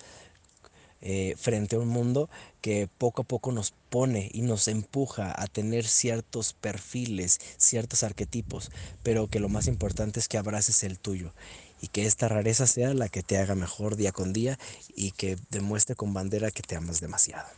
eh, 1.02 1.34
frente 1.38 1.76
a 1.76 1.78
un 1.78 1.88
mundo 1.88 2.28
que 2.60 2.86
poco 2.98 3.22
a 3.22 3.24
poco 3.24 3.52
nos 3.52 3.72
pone 3.88 4.30
y 4.34 4.42
nos 4.42 4.68
empuja 4.68 5.34
a 5.34 5.46
tener 5.46 5.86
ciertos 5.86 6.52
perfiles, 6.52 7.40
ciertos 7.56 8.02
arquetipos, 8.02 8.70
pero 9.02 9.26
que 9.26 9.40
lo 9.40 9.48
más 9.48 9.66
importante 9.66 10.20
es 10.20 10.28
que 10.28 10.36
abraces 10.36 10.84
el 10.84 10.98
tuyo 10.98 11.32
y 11.80 11.88
que 11.88 12.04
esta 12.04 12.28
rareza 12.28 12.66
sea 12.66 12.92
la 12.92 13.08
que 13.08 13.22
te 13.22 13.38
haga 13.38 13.54
mejor 13.54 13.96
día 13.96 14.12
con 14.12 14.34
día 14.34 14.58
y 14.94 15.12
que 15.12 15.38
demuestre 15.50 15.96
con 15.96 16.12
bandera 16.12 16.50
que 16.50 16.62
te 16.62 16.76
amas 16.76 17.00
demasiado. 17.00 17.48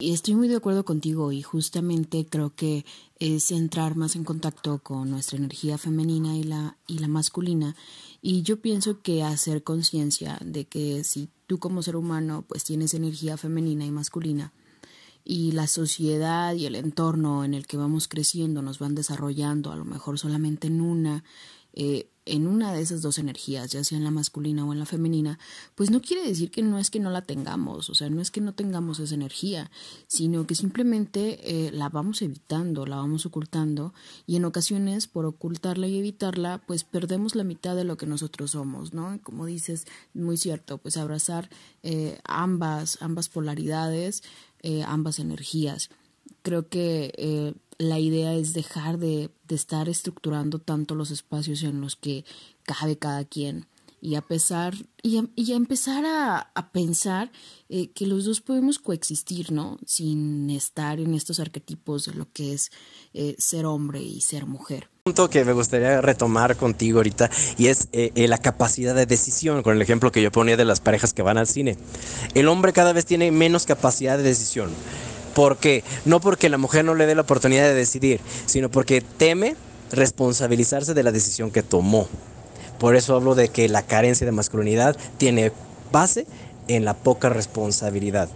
Y 0.00 0.12
estoy 0.12 0.36
muy 0.36 0.46
de 0.46 0.54
acuerdo 0.54 0.84
contigo 0.84 1.32
y 1.32 1.42
justamente 1.42 2.24
creo 2.24 2.54
que 2.54 2.86
es 3.18 3.50
entrar 3.50 3.96
más 3.96 4.14
en 4.14 4.22
contacto 4.22 4.78
con 4.78 5.10
nuestra 5.10 5.38
energía 5.38 5.76
femenina 5.76 6.36
y 6.36 6.44
la, 6.44 6.76
y 6.86 6.98
la 6.98 7.08
masculina. 7.08 7.74
Y 8.22 8.42
yo 8.42 8.60
pienso 8.60 9.02
que 9.02 9.24
hacer 9.24 9.64
conciencia 9.64 10.38
de 10.40 10.66
que 10.66 11.02
si 11.02 11.30
tú 11.48 11.58
como 11.58 11.82
ser 11.82 11.96
humano 11.96 12.44
pues 12.46 12.62
tienes 12.62 12.94
energía 12.94 13.36
femenina 13.36 13.84
y 13.86 13.90
masculina 13.90 14.52
y 15.24 15.50
la 15.50 15.66
sociedad 15.66 16.54
y 16.54 16.66
el 16.66 16.76
entorno 16.76 17.44
en 17.44 17.52
el 17.52 17.66
que 17.66 17.76
vamos 17.76 18.06
creciendo 18.06 18.62
nos 18.62 18.78
van 18.78 18.94
desarrollando 18.94 19.72
a 19.72 19.76
lo 19.76 19.84
mejor 19.84 20.16
solamente 20.16 20.68
en 20.68 20.80
una, 20.80 21.24
eh, 21.72 22.08
en 22.28 22.46
una 22.46 22.72
de 22.72 22.80
esas 22.80 23.02
dos 23.02 23.18
energías, 23.18 23.70
ya 23.70 23.82
sea 23.84 23.98
en 23.98 24.04
la 24.04 24.10
masculina 24.10 24.64
o 24.64 24.72
en 24.72 24.78
la 24.78 24.86
femenina, 24.86 25.38
pues 25.74 25.90
no 25.90 26.00
quiere 26.00 26.26
decir 26.26 26.50
que 26.50 26.62
no 26.62 26.78
es 26.78 26.90
que 26.90 27.00
no 27.00 27.10
la 27.10 27.22
tengamos, 27.22 27.90
o 27.90 27.94
sea, 27.94 28.10
no 28.10 28.20
es 28.20 28.30
que 28.30 28.40
no 28.40 28.54
tengamos 28.54 29.00
esa 29.00 29.14
energía, 29.14 29.70
sino 30.06 30.46
que 30.46 30.54
simplemente 30.54 31.38
eh, 31.42 31.72
la 31.72 31.88
vamos 31.88 32.22
evitando, 32.22 32.86
la 32.86 32.96
vamos 32.96 33.26
ocultando 33.26 33.92
y 34.26 34.36
en 34.36 34.44
ocasiones 34.44 35.06
por 35.06 35.26
ocultarla 35.26 35.86
y 35.88 35.98
evitarla, 35.98 36.62
pues 36.66 36.84
perdemos 36.84 37.34
la 37.34 37.44
mitad 37.44 37.76
de 37.76 37.84
lo 37.84 37.96
que 37.96 38.06
nosotros 38.06 38.52
somos, 38.52 38.94
¿no? 38.94 39.20
Como 39.22 39.46
dices, 39.46 39.86
muy 40.14 40.36
cierto, 40.36 40.78
pues 40.78 40.96
abrazar 40.96 41.48
eh, 41.82 42.18
ambas, 42.24 42.98
ambas 43.00 43.28
polaridades, 43.28 44.22
eh, 44.62 44.82
ambas 44.82 45.18
energías. 45.18 45.90
Creo 46.42 46.68
que 46.68 47.54
la 47.78 47.98
idea 47.98 48.34
es 48.34 48.52
dejar 48.52 48.98
de, 48.98 49.30
estar 49.48 49.88
estructurando 49.88 50.58
tanto 50.58 50.94
los 50.94 51.10
espacios 51.10 51.62
en 51.62 51.80
los 51.80 51.96
que 51.96 52.24
cabe 52.64 52.98
cada 52.98 53.24
quien 53.24 53.66
y 54.00 54.14
a 54.14 54.22
pesar 54.22 54.74
y 55.02 55.18
a, 55.18 55.56
empezar 55.56 56.04
a, 56.06 56.70
pensar 56.72 57.32
eh, 57.68 57.90
que 57.90 58.06
los 58.06 58.26
dos 58.26 58.40
podemos 58.40 58.78
coexistir, 58.78 59.50
¿no? 59.50 59.78
Sin 59.86 60.50
estar 60.50 61.00
en 61.00 61.14
estos 61.14 61.40
arquetipos 61.40 62.04
de 62.06 62.14
lo 62.14 62.30
que 62.32 62.52
es 62.52 62.70
eh, 63.14 63.34
ser 63.38 63.66
hombre 63.66 64.00
y 64.00 64.20
ser 64.20 64.46
mujer. 64.46 64.88
Un 65.06 65.14
punto 65.14 65.30
que 65.30 65.44
me 65.44 65.52
gustaría 65.52 66.00
retomar 66.00 66.56
contigo 66.56 66.98
ahorita 66.98 67.30
y 67.56 67.68
es 67.68 67.88
eh, 67.92 68.12
la 68.28 68.38
capacidad 68.38 68.94
de 68.94 69.06
decisión, 69.06 69.62
con 69.62 69.74
el 69.74 69.82
ejemplo 69.82 70.12
que 70.12 70.22
yo 70.22 70.30
ponía 70.30 70.56
de 70.56 70.64
las 70.64 70.80
parejas 70.80 71.12
que 71.12 71.22
van 71.22 71.38
al 71.38 71.48
cine. 71.48 71.76
El 72.34 72.46
hombre 72.48 72.72
cada 72.72 72.92
vez 72.92 73.06
tiene 73.06 73.32
menos 73.32 73.66
capacidad 73.66 74.16
de 74.16 74.24
decisión. 74.24 74.70
¿Por 75.38 75.56
qué? 75.56 75.84
No 76.04 76.18
porque 76.18 76.48
la 76.48 76.58
mujer 76.58 76.84
no 76.84 76.96
le 76.96 77.06
dé 77.06 77.14
la 77.14 77.20
oportunidad 77.20 77.62
de 77.62 77.72
decidir, 77.72 78.18
sino 78.46 78.72
porque 78.72 79.00
teme 79.00 79.54
responsabilizarse 79.92 80.94
de 80.94 81.04
la 81.04 81.12
decisión 81.12 81.52
que 81.52 81.62
tomó. 81.62 82.08
Por 82.80 82.96
eso 82.96 83.14
hablo 83.14 83.36
de 83.36 83.48
que 83.48 83.68
la 83.68 83.82
carencia 83.82 84.26
de 84.26 84.32
masculinidad 84.32 84.96
tiene 85.16 85.52
base 85.92 86.26
en 86.66 86.84
la 86.84 86.94
poca 86.94 87.28
responsabilidad. 87.28 88.28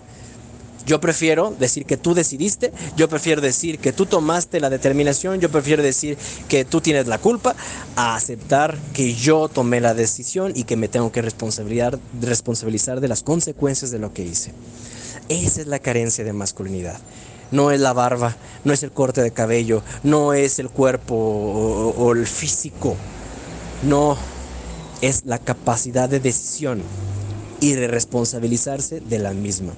Yo 0.86 1.00
prefiero 1.00 1.52
decir 1.58 1.86
que 1.86 1.96
tú 1.96 2.14
decidiste, 2.14 2.72
yo 2.96 3.08
prefiero 3.08 3.40
decir 3.40 3.80
que 3.80 3.92
tú 3.92 4.06
tomaste 4.06 4.60
la 4.60 4.70
determinación, 4.70 5.40
yo 5.40 5.50
prefiero 5.50 5.82
decir 5.82 6.16
que 6.48 6.64
tú 6.64 6.80
tienes 6.80 7.08
la 7.08 7.18
culpa, 7.18 7.56
a 7.96 8.14
aceptar 8.14 8.78
que 8.94 9.14
yo 9.14 9.48
tomé 9.48 9.80
la 9.80 9.94
decisión 9.94 10.52
y 10.54 10.62
que 10.62 10.76
me 10.76 10.86
tengo 10.86 11.10
que 11.10 11.20
responsabilizar, 11.20 11.98
responsabilizar 12.20 13.00
de 13.00 13.08
las 13.08 13.24
consecuencias 13.24 13.90
de 13.90 13.98
lo 13.98 14.12
que 14.14 14.22
hice. 14.22 14.52
Esa 15.32 15.62
es 15.62 15.66
la 15.66 15.78
carencia 15.78 16.24
de 16.24 16.34
masculinidad. 16.34 16.98
No 17.52 17.70
es 17.70 17.80
la 17.80 17.94
barba, 17.94 18.36
no 18.64 18.74
es 18.74 18.82
el 18.82 18.92
corte 18.92 19.22
de 19.22 19.30
cabello, 19.30 19.82
no 20.02 20.34
es 20.34 20.58
el 20.58 20.68
cuerpo 20.68 21.14
o, 21.14 22.12
el 22.12 22.26
físico. 22.26 22.96
No, 23.82 24.18
es 25.00 25.24
la 25.24 25.38
capacidad 25.38 26.10
de 26.10 26.20
decisión 26.20 26.82
y 27.60 27.72
de 27.72 27.88
responsabilizarse 27.88 29.00
de 29.00 29.18
la 29.18 29.32
misma. 29.32 29.72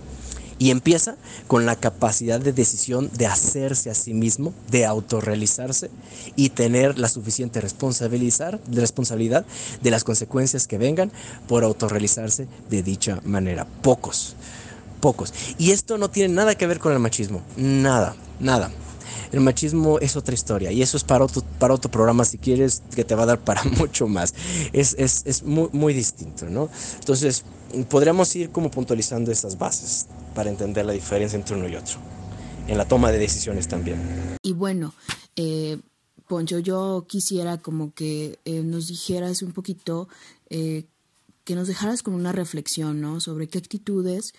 Y 0.59 0.71
empieza 0.71 1.17
con 1.47 1.67
la 1.67 1.77
capacidad 1.77 2.41
de 2.41 2.53
decisión 2.53 3.09
de 3.13 3.27
hacerse 3.27 3.91
a 3.91 3.95
sí 3.95 4.13
mismo, 4.13 4.53
de 4.73 4.87
autorrealizarse 4.87 5.89
y 6.35 6.49
tener 6.49 6.99
la 6.99 7.09
suficiente 7.09 7.61
responsabilidad 7.61 8.61
de 9.83 9.91
las 9.91 10.03
consecuencias 10.03 10.67
que 10.67 10.79
vengan 10.79 11.13
por 11.47 11.63
autorrealizarse 11.63 12.49
de 12.71 12.83
dicha 12.83 13.21
manera. 13.25 13.67
Pocos 13.83 14.35
pocos. 15.05 15.35
Y 15.59 15.73
esto 15.73 15.99
no 15.99 16.09
tiene 16.09 16.33
nada 16.33 16.55
que 16.55 16.67
ver 16.67 16.79
con 16.79 16.95
el 16.95 16.99
machismo, 16.99 17.43
nada, 17.59 18.17
nada. 18.41 18.73
El 19.33 19.41
machismo 19.41 19.99
es 19.99 20.17
otra 20.17 20.33
historia 20.33 20.73
y 20.73 20.81
eso 20.81 20.97
es 20.97 21.05
para 21.05 21.27
otro, 21.27 21.43
para 21.59 21.75
otro 21.75 21.91
programa 21.91 22.25
si 22.25 22.39
quieres 22.39 22.83
que 22.95 23.05
te 23.05 23.15
va 23.15 23.25
a 23.25 23.27
dar 23.27 23.39
para 23.39 23.63
mucho 23.79 24.09
más. 24.09 24.33
Es, 24.73 24.97
es, 24.99 25.23
es 25.27 25.43
muy, 25.43 25.69
muy 25.73 25.93
distinto, 25.93 26.49
¿no? 26.49 26.71
Entonces, 27.01 27.45
podríamos 27.91 28.35
ir 28.35 28.49
como 28.49 28.71
puntualizando 28.71 29.31
estas 29.31 29.59
bases 29.59 30.07
para 30.35 30.49
entender 30.49 30.87
la 30.87 30.95
diferencia 30.95 31.37
entre 31.37 31.55
uno 31.55 31.69
y 31.69 31.77
otro, 31.77 31.99
en 32.67 32.79
la 32.79 32.89
toma 32.89 33.13
de 33.13 33.19
decisiones 33.19 33.69
también. 33.69 33.99
Y 34.43 34.55
bueno, 34.55 34.95
eh, 35.37 35.79
Poncho, 36.27 36.61
yo 36.61 37.05
quisiera 37.07 37.59
como 37.59 37.93
que 37.93 38.39
eh, 38.47 38.63
nos 38.63 38.89
dijeras 38.89 39.43
un 39.43 39.53
poquito, 39.53 40.09
eh, 40.49 40.87
que 41.45 41.57
nos 41.57 41.69
dejaras 41.69 42.03
con 42.03 42.15
una 42.15 42.33
reflexión, 42.33 43.03
¿no? 43.03 43.21
Sobre 43.21 43.49
qué 43.49 43.59
actitudes 43.59 44.33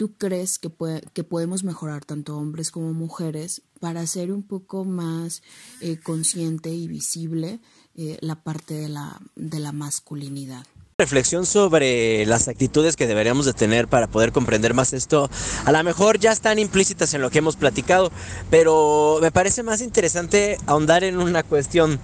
¿Tú 0.00 0.14
crees 0.16 0.58
que, 0.58 0.70
que 1.12 1.24
podemos 1.24 1.62
mejorar 1.62 2.06
tanto 2.06 2.38
hombres 2.38 2.70
como 2.70 2.94
mujeres 2.94 3.60
para 3.80 4.06
ser 4.06 4.32
un 4.32 4.42
poco 4.42 4.86
más 4.86 5.42
eh, 5.82 5.98
consciente 6.02 6.70
y 6.70 6.88
visible 6.88 7.60
eh, 7.94 8.16
la 8.22 8.36
parte 8.36 8.72
de 8.72 8.88
la, 8.88 9.20
de 9.36 9.58
la 9.58 9.72
masculinidad? 9.72 10.64
reflexión 10.96 11.44
sobre 11.44 12.24
las 12.24 12.48
actitudes 12.48 12.96
que 12.96 13.06
deberíamos 13.06 13.44
de 13.44 13.52
tener 13.52 13.88
para 13.88 14.06
poder 14.06 14.32
comprender 14.32 14.72
más 14.72 14.94
esto, 14.94 15.28
a 15.66 15.70
lo 15.70 15.84
mejor 15.84 16.18
ya 16.18 16.32
están 16.32 16.58
implícitas 16.58 17.12
en 17.12 17.20
lo 17.20 17.28
que 17.28 17.40
hemos 17.40 17.56
platicado, 17.56 18.10
pero 18.48 19.18
me 19.20 19.30
parece 19.30 19.62
más 19.62 19.82
interesante 19.82 20.56
ahondar 20.64 21.04
en 21.04 21.18
una 21.18 21.42
cuestión. 21.42 22.00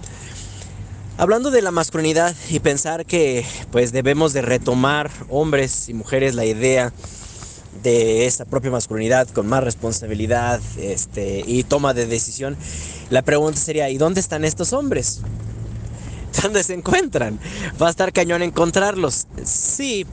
Hablando 1.17 1.49
de 1.49 1.63
la 1.63 1.71
masculinidad 1.71 2.35
y 2.47 2.59
pensar 2.59 3.07
que 3.07 3.43
pues 3.71 3.91
debemos 3.91 4.33
de 4.33 4.43
retomar 4.43 5.09
hombres 5.29 5.89
y 5.89 5.95
mujeres 5.95 6.35
la 6.35 6.45
idea 6.45 6.93
de 7.83 8.25
esa 8.25 8.45
propia 8.45 8.71
masculinidad 8.71 9.27
con 9.29 9.47
más 9.47 9.63
responsabilidad 9.63 10.59
este, 10.77 11.43
y 11.45 11.63
toma 11.63 11.93
de 11.93 12.05
decisión, 12.05 12.57
la 13.09 13.21
pregunta 13.21 13.59
sería, 13.59 13.89
¿y 13.89 13.97
dónde 13.97 14.19
están 14.19 14.45
estos 14.45 14.73
hombres? 14.73 15.21
¿Dónde 16.41 16.63
se 16.63 16.73
encuentran? 16.73 17.39
¿Va 17.81 17.87
a 17.87 17.89
estar 17.89 18.11
cañón 18.13 18.41
encontrarlos? 18.41 19.27
Sí, 19.43 20.05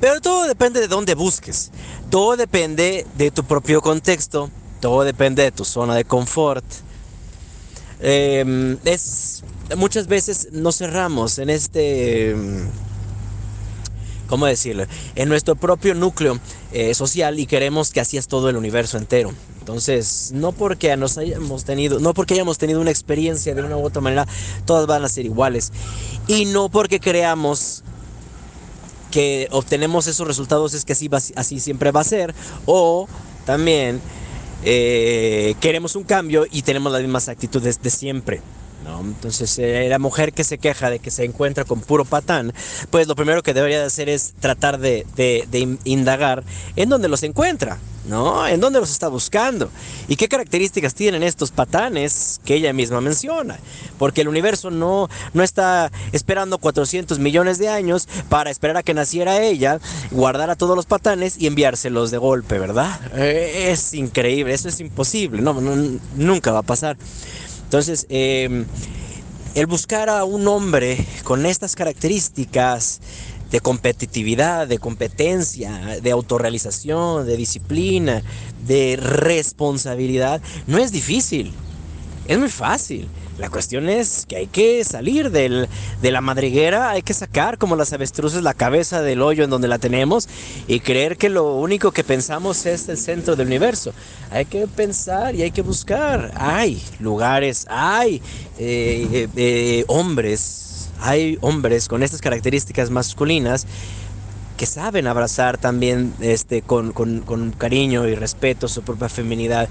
pero 0.00 0.20
todo 0.20 0.46
depende 0.46 0.80
de 0.80 0.88
dónde 0.88 1.14
busques. 1.14 1.70
Todo 2.10 2.36
depende 2.36 3.06
de 3.16 3.30
tu 3.30 3.44
propio 3.44 3.80
contexto. 3.80 4.50
Todo 4.80 5.04
depende 5.04 5.42
de 5.42 5.52
tu 5.52 5.64
zona 5.64 5.94
de 5.94 6.04
confort. 6.04 6.64
Em, 8.00 8.76
es 8.84 9.42
muchas 9.76 10.06
veces 10.06 10.48
nos 10.52 10.78
cerramos 10.78 11.38
en 11.38 11.50
este 11.50 12.34
¿cómo 14.32 14.46
decirlo? 14.46 14.86
En 15.14 15.28
nuestro 15.28 15.56
propio 15.56 15.94
núcleo 15.94 16.38
eh, 16.72 16.94
social 16.94 17.38
y 17.38 17.44
queremos 17.44 17.90
que 17.90 18.00
así 18.00 18.16
es 18.16 18.28
todo 18.28 18.48
el 18.48 18.56
universo 18.56 18.96
entero. 18.96 19.30
Entonces, 19.58 20.30
no 20.32 20.52
porque 20.52 20.96
nos 20.96 21.18
hayamos 21.18 21.64
tenido, 21.64 22.00
no 22.00 22.14
porque 22.14 22.32
hayamos 22.32 22.56
tenido 22.56 22.80
una 22.80 22.90
experiencia 22.90 23.54
de 23.54 23.62
una 23.62 23.76
u 23.76 23.84
otra 23.84 24.00
manera, 24.00 24.26
todas 24.64 24.86
van 24.86 25.04
a 25.04 25.10
ser 25.10 25.26
iguales. 25.26 25.70
Y 26.28 26.46
no 26.46 26.70
porque 26.70 26.98
creamos 26.98 27.82
que 29.10 29.48
obtenemos 29.50 30.06
esos 30.06 30.26
resultados 30.26 30.72
es 30.72 30.86
que 30.86 30.94
así, 30.94 31.10
así 31.36 31.60
siempre 31.60 31.90
va 31.90 32.00
a 32.00 32.04
ser. 32.04 32.34
O 32.64 33.08
también 33.44 34.00
eh, 34.64 35.56
queremos 35.60 35.94
un 35.94 36.04
cambio 36.04 36.46
y 36.50 36.62
tenemos 36.62 36.90
las 36.90 37.02
mismas 37.02 37.28
actitudes 37.28 37.82
de 37.82 37.90
siempre. 37.90 38.40
Entonces, 39.00 39.58
eh, 39.58 39.86
la 39.88 39.98
mujer 39.98 40.32
que 40.32 40.44
se 40.44 40.58
queja 40.58 40.90
de 40.90 40.98
que 40.98 41.10
se 41.10 41.24
encuentra 41.24 41.64
con 41.64 41.80
puro 41.80 42.04
patán, 42.04 42.52
pues 42.90 43.06
lo 43.06 43.14
primero 43.14 43.42
que 43.42 43.54
debería 43.54 43.80
de 43.80 43.86
hacer 43.86 44.08
es 44.08 44.34
tratar 44.40 44.78
de, 44.78 45.06
indagar 45.84 46.44
en 46.76 46.88
dónde 46.88 47.08
los 47.08 47.22
encuentra, 47.22 47.78
¿no? 48.06 48.46
En 48.46 48.60
dónde 48.60 48.80
los 48.80 48.90
está 48.90 49.08
buscando 49.08 49.70
y 50.08 50.16
qué 50.16 50.28
características 50.28 50.94
tienen 50.94 51.22
estos 51.22 51.50
patanes 51.50 52.40
que 52.44 52.54
ella 52.54 52.72
misma 52.72 53.00
menciona. 53.00 53.58
Porque 53.98 54.22
el 54.22 54.28
universo 54.28 54.70
no, 54.70 55.08
no 55.34 55.42
está 55.42 55.90
esperando 56.12 56.58
400 56.58 57.18
millones 57.18 57.58
de 57.58 57.68
años 57.68 58.08
para 58.28 58.50
esperar 58.50 58.76
a 58.76 58.82
que 58.82 58.94
naciera 58.94 59.42
ella, 59.42 59.78
guardar 60.10 60.50
a 60.50 60.56
todos 60.56 60.76
los 60.76 60.86
patanes 60.86 61.36
y 61.38 61.46
enviárselos 61.46 62.10
de 62.10 62.18
golpe, 62.18 62.58
¿verdad? 62.58 63.00
Eh, 63.14 63.70
es 63.70 63.94
increíble, 63.94 64.54
eso 64.54 64.68
es 64.68 64.80
imposible, 64.80 65.40
no, 65.42 65.54
nunca 66.16 66.52
va 66.52 66.60
a 66.60 66.62
pasar. 66.62 66.96
Entonces, 67.72 68.04
em, 68.10 68.66
el 69.54 69.64
buscar 69.64 70.10
a 70.10 70.24
un 70.24 70.46
hombre 70.46 71.02
con 71.24 71.46
estas 71.46 71.74
características 71.74 73.00
de 73.50 73.60
competitividad, 73.60 74.68
de 74.68 74.78
competencia, 74.78 75.98
de 76.02 76.10
autorrealización, 76.10 77.26
de 77.26 77.34
disciplina, 77.38 78.22
de 78.66 78.98
responsabilidad, 79.00 80.42
no 80.66 80.76
es 80.76 80.92
difícil, 80.92 81.50
es 82.28 82.38
muy 82.38 82.50
fácil. 82.50 83.08
La 83.42 83.50
cuestión 83.50 83.88
es 83.88 84.24
que 84.28 84.36
hay 84.36 84.46
que 84.46 84.84
salir 84.84 85.32
de 85.32 85.66
la 86.00 86.20
madriguera, 86.20 86.90
hay 86.90 87.02
que 87.02 87.12
sacar 87.12 87.58
como 87.58 87.74
las 87.74 87.92
avestruces 87.92 88.40
la 88.40 88.54
cabeza 88.54 89.02
del 89.02 89.20
hoyo 89.20 89.42
en 89.42 89.50
donde 89.50 89.66
la 89.66 89.80
tenemos 89.80 90.28
y 90.68 90.78
creer 90.78 91.16
que 91.16 91.28
lo 91.28 91.56
único 91.56 91.90
que 91.90 92.04
pensamos 92.04 92.64
es 92.66 92.88
el 92.88 92.96
centro 92.96 93.34
del 93.34 93.48
universo. 93.48 93.92
Hay 94.30 94.44
que 94.44 94.68
pensar 94.68 95.34
y 95.34 95.42
hay 95.42 95.50
que 95.50 95.62
buscar. 95.62 96.30
Hay 96.36 96.80
lugares, 97.00 97.66
hay 97.68 98.22
eh, 98.60 99.08
eh, 99.12 99.28
eh, 99.34 99.84
hombres, 99.88 100.90
hay 101.00 101.36
hombres 101.40 101.88
con 101.88 102.04
estas 102.04 102.20
características 102.20 102.90
masculinas 102.90 103.66
que 104.56 104.66
saben 104.66 105.08
abrazar 105.08 105.58
también 105.58 106.14
este, 106.20 106.62
con, 106.62 106.92
con 106.92 107.50
cariño 107.58 108.06
y 108.06 108.14
respeto 108.14 108.68
su 108.68 108.82
propia 108.82 109.08
feminidad 109.08 109.68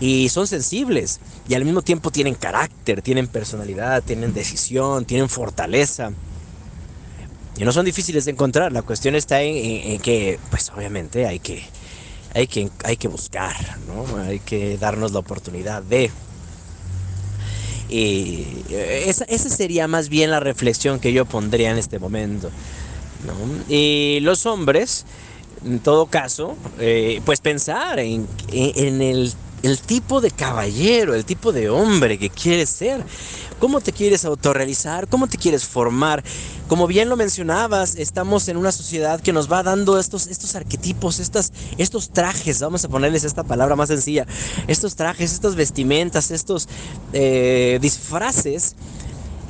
y 0.00 0.30
son 0.30 0.46
sensibles 0.46 1.20
y 1.46 1.54
al 1.54 1.64
mismo 1.64 1.82
tiempo 1.82 2.10
tienen 2.10 2.34
carácter, 2.34 3.02
tienen 3.02 3.28
personalidad, 3.28 4.02
tienen 4.02 4.32
decisión, 4.32 5.04
tienen 5.04 5.28
fortaleza. 5.28 6.10
Y 7.58 7.64
no 7.64 7.72
son 7.72 7.84
difíciles 7.84 8.24
de 8.24 8.30
encontrar, 8.30 8.72
la 8.72 8.80
cuestión 8.80 9.14
está 9.14 9.42
en, 9.42 10.00
que, 10.00 10.38
pues 10.48 10.70
obviamente 10.74 11.26
hay 11.26 11.40
que, 11.40 11.62
hay 12.34 12.46
que, 12.46 12.70
hay 12.84 12.96
que 12.96 13.08
buscar, 13.08 13.54
¿no? 13.86 14.18
Hay 14.22 14.40
que 14.40 14.78
darnos 14.78 15.12
la 15.12 15.18
oportunidad 15.18 15.82
de... 15.82 16.10
Y 17.90 18.46
esa, 18.70 19.26
sería 19.26 19.88
más 19.88 20.08
bien 20.08 20.30
la 20.30 20.40
reflexión 20.40 21.00
que 21.00 21.12
yo 21.12 21.26
pondría 21.26 21.72
en 21.72 21.76
este 21.76 21.98
momento. 21.98 22.50
Y 23.68 24.20
los 24.22 24.46
hombres, 24.46 25.04
en 25.66 25.80
todo 25.80 26.06
caso, 26.06 26.56
eh, 26.78 27.20
pues 27.26 27.40
pensar 27.40 27.98
en, 27.98 28.26
en 28.52 29.02
el 29.02 29.34
el 29.62 29.78
tipo 29.78 30.20
de 30.20 30.30
caballero, 30.30 31.14
el 31.14 31.24
tipo 31.24 31.52
de 31.52 31.68
hombre 31.68 32.18
que 32.18 32.30
quieres 32.30 32.70
ser, 32.70 33.04
cómo 33.58 33.80
te 33.80 33.92
quieres 33.92 34.24
autorrealizar, 34.24 35.06
cómo 35.08 35.26
te 35.26 35.36
quieres 35.36 35.64
formar. 35.64 36.24
Como 36.66 36.86
bien 36.86 37.08
lo 37.08 37.16
mencionabas, 37.16 37.96
estamos 37.96 38.48
en 38.48 38.56
una 38.56 38.72
sociedad 38.72 39.20
que 39.20 39.32
nos 39.32 39.50
va 39.50 39.62
dando 39.62 39.98
estos, 39.98 40.28
estos 40.28 40.54
arquetipos, 40.54 41.20
estas, 41.20 41.52
estos 41.78 42.10
trajes, 42.10 42.60
vamos 42.60 42.84
a 42.84 42.88
ponerles 42.88 43.24
esta 43.24 43.44
palabra 43.44 43.76
más 43.76 43.88
sencilla, 43.88 44.26
estos 44.66 44.96
trajes, 44.96 45.32
estas 45.32 45.54
vestimentas, 45.56 46.30
estos 46.30 46.68
eh, 47.12 47.78
disfraces. 47.82 48.76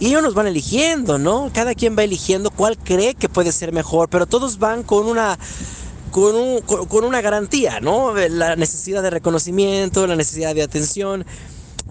Y 0.00 0.06
ellos 0.06 0.22
nos 0.22 0.32
van 0.32 0.46
eligiendo, 0.46 1.18
¿no? 1.18 1.50
Cada 1.52 1.74
quien 1.74 1.96
va 1.96 2.02
eligiendo 2.02 2.50
cuál 2.50 2.78
cree 2.78 3.14
que 3.14 3.28
puede 3.28 3.52
ser 3.52 3.70
mejor, 3.70 4.08
pero 4.08 4.24
todos 4.24 4.58
van 4.58 4.82
con 4.82 5.06
una 5.06 5.38
con, 6.10 6.34
un, 6.34 6.60
con, 6.60 7.04
una 7.04 7.20
garantía, 7.20 7.80
¿no? 7.80 8.14
La 8.14 8.56
necesidad 8.56 9.02
de 9.02 9.10
reconocimiento, 9.10 10.06
la 10.06 10.16
necesidad 10.16 10.54
de 10.54 10.62
atención. 10.62 11.24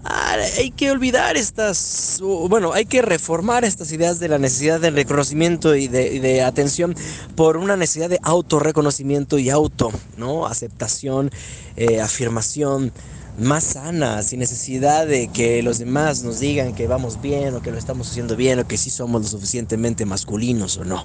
Ah, 0.02 0.36
hay 0.56 0.70
que 0.70 0.90
olvidar 0.90 1.36
estas, 1.36 2.20
bueno, 2.22 2.72
hay 2.72 2.86
que 2.86 3.02
reformar 3.02 3.64
estas 3.64 3.92
ideas 3.92 4.18
de 4.18 4.28
la 4.28 4.38
necesidad 4.38 4.80
de 4.80 4.90
reconocimiento 4.90 5.74
y 5.74 5.88
de, 5.88 6.42
atención 6.42 6.94
por 7.36 7.58
una 7.58 7.76
necesidad 7.76 8.08
de 8.08 8.18
autorreconocimiento 8.22 9.38
y 9.38 9.50
auto, 9.50 9.90
¿no? 10.16 10.46
Aceptación, 10.46 11.30
eh, 11.76 12.00
afirmación, 12.00 12.92
más 13.40 13.64
sana, 13.64 14.22
sin 14.22 14.40
necesidad 14.40 15.06
de 15.06 15.28
que 15.28 15.62
los 15.62 15.78
demás 15.78 16.22
nos 16.22 16.40
digan 16.40 16.74
que 16.74 16.86
vamos 16.86 17.20
bien 17.20 17.54
o 17.54 17.62
que 17.62 17.70
lo 17.70 17.78
estamos 17.78 18.10
haciendo 18.10 18.36
bien 18.36 18.58
o 18.58 18.68
que 18.68 18.76
sí 18.76 18.90
somos 18.90 19.22
lo 19.22 19.28
suficientemente 19.28 20.04
masculinos 20.04 20.76
o 20.76 20.84
no, 20.84 21.04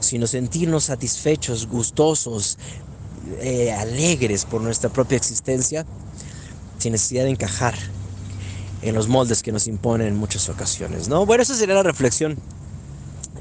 sino 0.00 0.26
sentirnos 0.26 0.84
satisfechos, 0.84 1.68
gustosos, 1.68 2.58
eh, 3.40 3.72
alegres 3.72 4.44
por 4.44 4.60
nuestra 4.60 4.90
propia 4.90 5.16
existencia, 5.16 5.86
sin 6.78 6.92
necesidad 6.92 7.24
de 7.24 7.30
encajar 7.30 7.74
en 8.82 8.94
los 8.94 9.08
moldes 9.08 9.42
que 9.42 9.52
nos 9.52 9.66
imponen 9.66 10.08
en 10.08 10.16
muchas 10.16 10.48
ocasiones, 10.48 11.08
¿no? 11.08 11.26
Bueno, 11.26 11.42
esa 11.42 11.54
sería 11.54 11.74
la 11.74 11.82
reflexión 11.82 12.36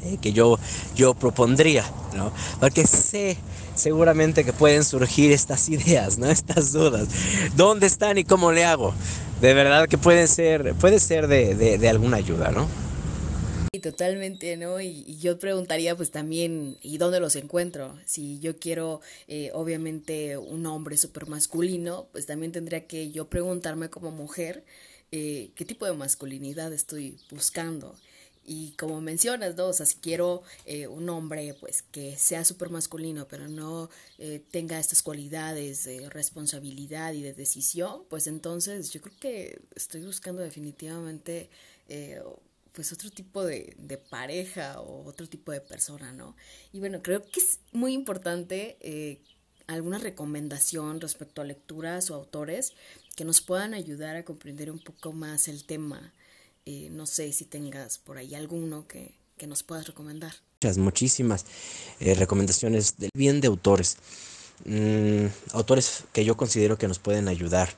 eh, 0.03 0.17
que 0.21 0.33
yo, 0.33 0.59
yo 0.95 1.13
propondría, 1.13 1.85
¿no? 2.15 2.31
Porque 2.59 2.85
sé 2.85 3.37
seguramente 3.75 4.43
que 4.43 4.53
pueden 4.53 4.83
surgir 4.83 5.31
estas 5.31 5.69
ideas, 5.69 6.17
¿no? 6.17 6.29
Estas 6.29 6.71
dudas. 6.71 7.07
¿Dónde 7.55 7.87
están 7.87 8.17
y 8.17 8.23
cómo 8.23 8.51
le 8.51 8.65
hago? 8.65 8.93
De 9.41 9.53
verdad 9.53 9.87
que 9.87 9.97
pueden 9.97 10.27
ser, 10.27 10.75
puede 10.75 10.99
ser 10.99 11.27
de, 11.27 11.87
alguna 11.89 12.17
ayuda, 12.17 12.51
¿no? 12.51 12.67
Y 13.71 13.79
totalmente, 13.79 14.57
¿no? 14.57 14.81
Y, 14.81 15.17
yo 15.17 15.39
preguntaría 15.39 15.95
pues 15.95 16.11
también, 16.11 16.77
¿y 16.81 16.97
dónde 16.97 17.19
los 17.19 17.35
encuentro? 17.35 17.97
Si 18.05 18.39
yo 18.39 18.57
quiero, 18.57 18.99
eh, 19.27 19.51
obviamente, 19.53 20.37
un 20.37 20.65
hombre 20.65 20.97
súper 20.97 21.27
masculino, 21.27 22.07
pues 22.11 22.25
también 22.25 22.51
tendría 22.51 22.85
que 22.85 23.11
yo 23.11 23.29
preguntarme 23.29 23.89
como 23.89 24.11
mujer, 24.11 24.65
eh, 25.11 25.51
¿qué 25.55 25.65
tipo 25.65 25.85
de 25.85 25.93
masculinidad 25.93 26.73
estoy 26.73 27.17
buscando? 27.31 27.95
Y 28.51 28.71
como 28.71 28.99
mencionas, 28.99 29.55
¿no? 29.55 29.67
O 29.67 29.73
sea, 29.73 29.85
si 29.85 29.97
quiero 29.97 30.41
eh, 30.65 30.87
un 30.87 31.07
hombre, 31.09 31.53
pues, 31.59 31.83
que 31.83 32.17
sea 32.17 32.43
súper 32.43 32.71
masculino, 32.71 33.27
pero 33.27 33.47
no 33.47 33.91
eh, 34.17 34.41
tenga 34.49 34.79
estas 34.79 35.03
cualidades 35.03 35.83
de 35.83 36.09
responsabilidad 36.09 37.13
y 37.13 37.21
de 37.21 37.33
decisión, 37.33 38.05
pues 38.09 38.25
entonces 38.25 38.89
yo 38.89 39.01
creo 39.01 39.15
que 39.19 39.61
estoy 39.75 40.01
buscando 40.01 40.41
definitivamente, 40.41 41.51
eh, 41.89 42.23
pues, 42.71 42.91
otro 42.91 43.11
tipo 43.11 43.45
de, 43.45 43.75
de, 43.77 43.99
pareja 43.99 44.81
o 44.81 45.05
otro 45.05 45.29
tipo 45.29 45.51
de 45.51 45.61
persona, 45.61 46.11
¿no? 46.11 46.35
Y 46.73 46.79
bueno, 46.79 47.03
creo 47.03 47.21
que 47.29 47.41
es 47.41 47.59
muy 47.71 47.93
importante 47.93 48.79
alguna 49.67 49.99
recomendación 49.99 51.01
respecto 51.01 51.43
a 51.43 51.45
lecturas 51.45 52.09
o 52.09 52.15
autores 52.15 52.73
que 53.15 53.25
nos 53.25 53.41
puedan 53.41 53.75
ayudar 53.75 54.15
a 54.15 54.25
comprender 54.25 54.71
un 54.71 54.79
poco 54.79 55.11
más 55.11 55.47
el 55.47 55.65
tema 55.65 56.13
no 56.91 57.05
sé 57.05 57.31
si 57.33 57.45
tengas 57.45 57.97
por 57.97 58.17
ahí 58.17 58.35
alguno 58.35 58.87
que, 58.87 59.17
nos 59.47 59.63
puedas 59.63 59.87
recomendar. 59.87 60.33
Muchas, 60.61 60.77
muchísimas 60.77 61.45
eh, 62.01 62.13
recomendaciones 62.13 62.97
del 62.97 63.09
bien 63.13 63.39
de 63.39 63.47
autores. 63.47 63.95
Mm, 64.65 65.27
autores 65.53 66.03
que 66.11 66.25
yo 66.25 66.35
considero 66.35 66.77
que 66.77 66.89
nos 66.89 66.99
pueden 66.99 67.29
ayudar. 67.29 67.69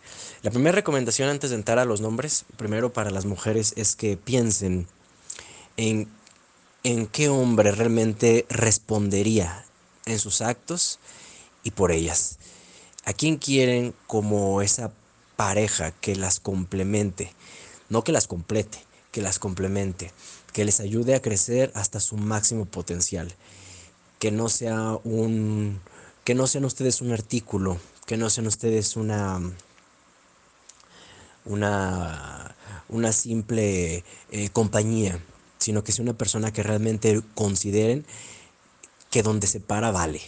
La 0.41 0.49
primera 0.49 0.75
recomendación 0.75 1.29
antes 1.29 1.51
de 1.51 1.57
entrar 1.57 1.77
a 1.77 1.85
los 1.85 2.01
nombres, 2.01 2.45
primero 2.57 2.91
para 2.91 3.11
las 3.11 3.25
mujeres, 3.25 3.73
es 3.75 3.95
que 3.95 4.17
piensen 4.17 4.87
en, 5.77 6.07
en 6.83 7.05
qué 7.05 7.29
hombre 7.29 7.71
realmente 7.71 8.47
respondería 8.49 9.63
en 10.07 10.17
sus 10.17 10.41
actos 10.41 10.99
y 11.63 11.71
por 11.71 11.91
ellas. 11.91 12.39
¿A 13.05 13.13
quién 13.13 13.37
quieren 13.37 13.93
como 14.07 14.63
esa 14.63 14.91
pareja 15.35 15.91
que 15.91 16.15
las 16.15 16.39
complemente? 16.39 17.33
No 17.91 18.05
que 18.05 18.13
las 18.13 18.25
complete, 18.25 18.79
que 19.11 19.21
las 19.21 19.37
complemente, 19.37 20.11
que 20.53 20.63
les 20.63 20.79
ayude 20.79 21.13
a 21.13 21.21
crecer 21.21 21.71
hasta 21.75 21.99
su 21.99 22.15
máximo 22.15 22.65
potencial, 22.65 23.31
que 24.17 24.31
no 24.31 24.47
sea 24.49 24.97
un 25.03 25.81
que 26.23 26.33
no 26.33 26.47
sean 26.47 26.65
ustedes 26.65 27.01
un 27.01 27.11
artículo, 27.11 27.77
que 28.05 28.15
no 28.15 28.29
sean 28.29 28.47
ustedes 28.47 28.95
una 28.95 29.41
una 31.43 32.55
una 32.87 33.11
simple 33.11 34.05
eh, 34.31 34.49
compañía, 34.53 35.19
sino 35.59 35.83
que 35.83 35.91
sea 35.91 36.03
una 36.03 36.17
persona 36.17 36.53
que 36.53 36.63
realmente 36.63 37.21
consideren 37.35 38.05
que 39.09 39.21
donde 39.21 39.47
se 39.47 39.59
para 39.59 39.91
vale. 39.91 40.21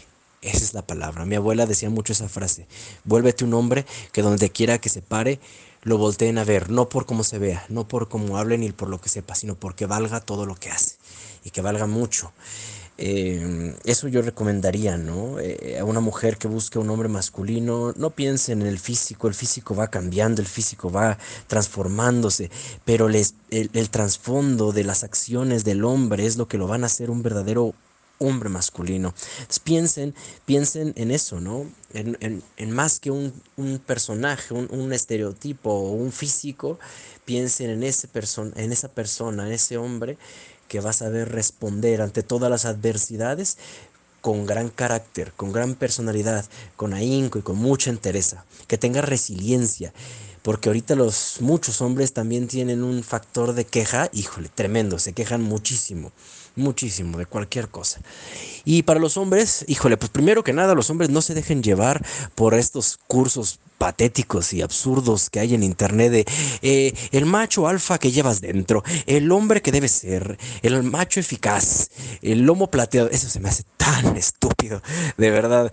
Esa 0.43 0.63
es 0.63 0.73
la 0.73 0.85
palabra. 0.85 1.25
Mi 1.25 1.35
abuela 1.35 1.65
decía 1.65 1.89
mucho 1.89 2.13
esa 2.13 2.27
frase. 2.27 2.67
Vuélvete 3.05 3.45
un 3.45 3.53
hombre 3.53 3.85
que 4.11 4.21
donde 4.21 4.49
quiera 4.49 4.79
que 4.79 4.89
se 4.89 5.01
pare, 5.01 5.39
lo 5.83 5.97
volteen 5.97 6.37
a 6.37 6.43
ver, 6.43 6.69
no 6.69 6.89
por 6.89 7.05
cómo 7.05 7.23
se 7.23 7.39
vea, 7.39 7.65
no 7.69 7.87
por 7.87 8.09
cómo 8.09 8.37
hable 8.37 8.57
ni 8.57 8.71
por 8.71 8.89
lo 8.89 8.99
que 8.99 9.09
sepa, 9.09 9.35
sino 9.35 9.55
porque 9.55 9.85
valga 9.85 10.19
todo 10.21 10.45
lo 10.45 10.55
que 10.55 10.69
hace 10.69 10.95
y 11.43 11.49
que 11.49 11.61
valga 11.61 11.87
mucho. 11.87 12.31
Eh, 12.97 13.75
eso 13.85 14.07
yo 14.07 14.21
recomendaría, 14.21 14.97
¿no? 14.97 15.39
Eh, 15.39 15.77
a 15.79 15.83
una 15.83 15.99
mujer 15.99 16.37
que 16.37 16.47
busque 16.47 16.77
un 16.77 16.89
hombre 16.89 17.09
masculino, 17.09 17.91
no 17.97 18.11
piensen 18.11 18.61
en 18.61 18.67
el 18.67 18.79
físico, 18.79 19.27
el 19.27 19.33
físico 19.33 19.75
va 19.75 19.87
cambiando, 19.87 20.41
el 20.41 20.47
físico 20.47 20.91
va 20.91 21.17
transformándose, 21.47 22.51
pero 22.85 23.07
el, 23.07 23.25
el 23.49 23.89
trasfondo 23.89 24.71
de 24.71 24.83
las 24.83 25.03
acciones 25.03 25.63
del 25.63 25.85
hombre 25.85 26.25
es 26.25 26.37
lo 26.37 26.47
que 26.47 26.57
lo 26.57 26.67
van 26.67 26.83
a 26.83 26.87
hacer 26.87 27.09
un 27.09 27.23
verdadero 27.23 27.73
hombre 28.19 28.49
masculino. 28.49 29.13
piensen, 29.63 30.13
piensen 30.45 30.93
en 30.95 31.11
eso, 31.11 31.39
¿no? 31.39 31.69
En, 31.93 32.71
más 32.71 32.99
que 32.99 33.11
un, 33.11 33.33
personaje, 33.85 34.53
un, 34.53 34.93
estereotipo 34.93 35.69
o 35.69 35.91
un 35.91 36.11
físico, 36.11 36.79
piensen 37.25 37.69
en, 37.69 37.83
ese 37.83 38.07
en 38.55 38.71
esa 38.71 38.87
persona, 38.87 39.45
en 39.45 39.53
ese 39.53 39.77
hombre 39.77 40.17
que 40.67 40.79
va 40.79 40.89
a 40.89 40.93
saber 40.93 41.31
responder 41.31 42.01
ante 42.01 42.23
todas 42.23 42.49
las 42.49 42.65
adversidades 42.65 43.57
con 44.21 44.45
gran 44.45 44.69
carácter, 44.69 45.33
con 45.33 45.51
gran 45.51 45.75
personalidad, 45.75 46.45
con 46.77 46.93
ahínco 46.93 47.39
y 47.39 47.41
con 47.41 47.57
mucha 47.57 47.89
entereza, 47.89 48.45
que 48.67 48.77
tenga 48.77 49.01
resiliencia, 49.01 49.93
porque 50.41 50.69
ahorita 50.69 50.95
los 50.95 51.41
muchos 51.41 51.81
hombres 51.81 52.13
también 52.13 52.47
tienen 52.47 52.83
un 52.83 53.03
factor 53.03 53.53
de 53.53 53.65
queja, 53.65 54.09
híjole, 54.13 54.49
tremendo, 54.49 54.97
se 54.97 55.13
quejan 55.13 55.41
muchísimo 55.41 56.13
muchísimo 56.55 57.17
de 57.17 57.25
cualquier 57.25 57.69
cosa. 57.69 57.99
Y 58.65 58.83
para 58.83 58.99
los 58.99 59.17
hombres, 59.17 59.65
híjole, 59.67 59.97
pues 59.97 60.11
primero 60.11 60.43
que 60.43 60.53
nada, 60.53 60.75
los 60.75 60.89
hombres 60.89 61.09
no 61.09 61.21
se 61.21 61.33
dejen 61.33 61.63
llevar 61.63 62.05
por 62.35 62.53
estos 62.53 62.99
cursos 63.07 63.59
patéticos 63.77 64.53
y 64.53 64.61
absurdos 64.61 65.29
que 65.29 65.41
hay 65.41 65.55
en 65.55 65.61
internet 65.61 66.11
de 66.11 66.25
eh, 66.61 66.93
el 67.11 67.25
macho 67.25 67.67
alfa 67.67 67.97
que 67.97 68.11
llevas 68.11 68.39
dentro, 68.39 68.81
el 69.07 69.29
hombre 69.31 69.61
que 69.61 69.73
debe 69.73 69.89
ser, 69.89 70.37
el 70.61 70.83
macho 70.83 71.19
eficaz, 71.19 71.89
el 72.21 72.43
lomo 72.43 72.71
plateado, 72.71 73.09
eso 73.09 73.27
se 73.27 73.41
me 73.41 73.49
hace 73.49 73.63
tan 73.75 74.15
estúpido, 74.15 74.81
de 75.17 75.29
verdad. 75.29 75.71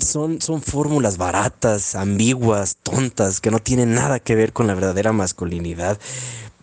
Son, 0.00 0.42
son 0.42 0.60
fórmulas 0.60 1.16
baratas, 1.16 1.94
ambiguas, 1.94 2.76
tontas, 2.82 3.40
que 3.40 3.50
no 3.50 3.60
tienen 3.60 3.94
nada 3.94 4.20
que 4.20 4.34
ver 4.34 4.52
con 4.52 4.66
la 4.66 4.74
verdadera 4.74 5.12
masculinidad. 5.12 5.98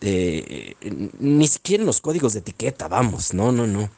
Ni 0.05 1.47
siquiera 1.47 1.81
en 1.81 1.87
los 1.87 2.01
códigos 2.01 2.33
de 2.33 2.39
etiqueta, 2.39 2.87
vamos, 2.87 3.33
no, 3.33 3.51
no, 3.51 3.67
no. 3.67 3.89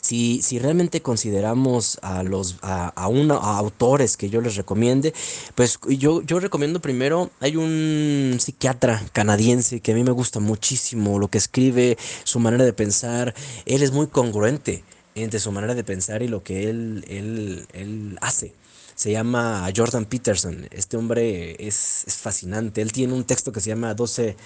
Si, 0.00 0.42
si 0.42 0.58
realmente 0.58 1.02
consideramos 1.02 1.98
a 2.02 2.22
los 2.22 2.56
a, 2.62 2.92
a, 2.96 3.04
a 3.06 3.58
autores 3.58 4.16
que 4.16 4.28
yo 4.28 4.40
les 4.40 4.56
recomiende, 4.56 5.14
pues 5.54 5.78
yo, 5.88 6.22
yo 6.22 6.40
recomiendo 6.40 6.80
primero, 6.80 7.30
hay 7.40 7.56
un 7.56 8.36
psiquiatra 8.40 9.04
canadiense 9.12 9.80
que 9.80 9.92
a 9.92 9.94
mí 9.94 10.02
me 10.02 10.10
gusta 10.10 10.40
muchísimo 10.40 11.18
lo 11.18 11.28
que 11.28 11.38
escribe, 11.38 11.96
su 12.24 12.40
manera 12.40 12.64
de 12.64 12.72
pensar, 12.72 13.34
él 13.66 13.82
es 13.82 13.92
muy 13.92 14.08
congruente 14.08 14.82
entre 15.14 15.40
su 15.40 15.52
manera 15.52 15.74
de 15.74 15.84
pensar 15.84 16.22
y 16.22 16.28
lo 16.28 16.42
que 16.42 16.68
él, 16.70 17.04
él, 17.08 17.66
él 17.72 18.18
hace 18.20 18.54
se 18.98 19.12
llama 19.12 19.70
Jordan 19.74 20.06
Peterson. 20.06 20.66
Este 20.72 20.96
hombre 20.96 21.54
es, 21.64 22.02
es, 22.08 22.16
fascinante. 22.16 22.82
Él 22.82 22.90
tiene 22.90 23.12
un 23.12 23.22
texto 23.22 23.52
que 23.52 23.60
se 23.60 23.68
llama 23.68 23.94
12, 23.94 24.36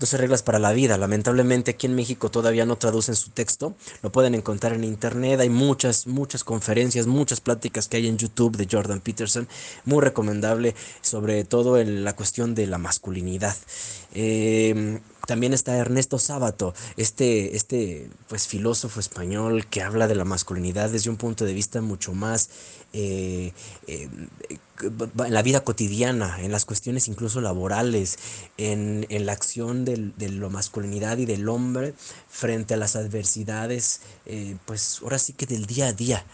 12 0.00 0.16
reglas 0.16 0.42
para 0.42 0.58
la 0.58 0.72
vida. 0.72 0.96
Lamentablemente 0.96 1.72
aquí 1.72 1.86
en 1.86 1.94
México 1.94 2.30
todavía 2.30 2.64
no 2.64 2.76
traducen 2.76 3.14
su 3.14 3.30
texto. 3.30 3.76
Lo 4.02 4.10
pueden 4.10 4.34
encontrar 4.34 4.72
en 4.72 4.82
internet. 4.82 5.38
Hay 5.40 5.50
muchas, 5.50 6.06
muchas 6.06 6.42
conferencias, 6.42 7.06
muchas 7.06 7.40
pláticas 7.40 7.86
que 7.86 7.98
hay 7.98 8.08
en 8.08 8.16
YouTube 8.16 8.56
de 8.56 8.66
Jordan 8.68 9.00
Peterson. 9.00 9.46
Muy 9.84 10.02
recomendable, 10.02 10.74
sobre 11.02 11.44
todo 11.44 11.78
en 11.78 12.02
la 12.02 12.16
cuestión 12.16 12.54
de 12.54 12.66
la 12.66 12.78
masculinidad. 12.78 13.54
Eh, 14.14 15.00
también 15.26 15.52
está 15.52 15.76
Ernesto 15.76 16.18
Sábato, 16.18 16.74
este, 16.96 17.54
este 17.54 18.10
pues, 18.26 18.48
filósofo 18.48 18.98
español 18.98 19.66
que 19.66 19.82
habla 19.82 20.08
de 20.08 20.16
la 20.16 20.24
masculinidad 20.24 20.90
desde 20.90 21.10
un 21.10 21.16
punto 21.16 21.44
de 21.44 21.52
vista 21.52 21.80
mucho 21.80 22.14
más 22.14 22.50
eh, 22.92 23.52
eh, 23.86 24.08
en 24.82 25.34
la 25.34 25.42
vida 25.42 25.60
cotidiana, 25.64 26.38
en 26.40 26.52
las 26.52 26.64
cuestiones 26.64 27.08
incluso 27.08 27.40
laborales, 27.40 28.18
en, 28.56 29.06
en 29.08 29.26
la 29.26 29.32
acción 29.32 29.84
del, 29.84 30.14
de 30.16 30.28
la 30.30 30.48
masculinidad 30.48 31.18
y 31.18 31.26
del 31.26 31.48
hombre 31.48 31.94
frente 32.28 32.74
a 32.74 32.76
las 32.76 32.96
adversidades, 32.96 34.00
eh, 34.26 34.56
pues 34.66 35.00
ahora 35.02 35.18
sí 35.18 35.32
que 35.32 35.46
del 35.46 35.66
día 35.66 35.88
a 35.88 35.92
día. 35.92 36.24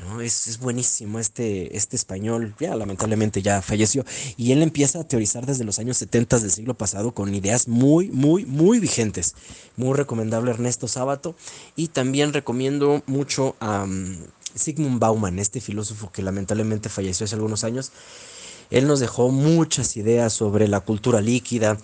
¿no? 0.00 0.20
Es, 0.20 0.48
es, 0.48 0.58
buenísimo 0.58 1.18
este, 1.18 1.76
este 1.76 1.96
español, 1.96 2.54
ya 2.58 2.74
lamentablemente 2.76 3.42
ya 3.42 3.60
falleció, 3.60 4.04
y 4.36 4.52
él 4.52 4.62
empieza 4.62 5.00
a 5.00 5.04
teorizar 5.04 5.44
desde 5.44 5.64
los 5.64 5.78
años 5.78 5.98
70 5.98 6.38
del 6.38 6.50
siglo 6.50 6.74
pasado 6.74 7.12
con 7.12 7.34
ideas 7.34 7.68
muy, 7.68 8.08
muy, 8.08 8.46
muy 8.46 8.78
vigentes. 8.78 9.34
Muy 9.76 9.94
recomendable 9.94 10.50
Ernesto 10.50 10.88
Sábato, 10.88 11.34
y 11.76 11.88
también 11.88 12.32
recomiendo 12.32 13.02
mucho 13.06 13.54
a 13.60 13.84
um, 13.84 14.16
Sigmund 14.54 14.98
Bauman, 14.98 15.38
este 15.38 15.60
filósofo 15.60 16.10
que 16.12 16.22
lamentablemente 16.22 16.88
falleció 16.88 17.24
hace 17.24 17.34
algunos 17.34 17.64
años. 17.64 17.92
Él 18.70 18.86
nos 18.86 19.00
dejó 19.00 19.30
muchas 19.30 19.96
ideas 19.96 20.32
sobre 20.32 20.68
la 20.68 20.80
cultura 20.80 21.20
líquida, 21.20 21.78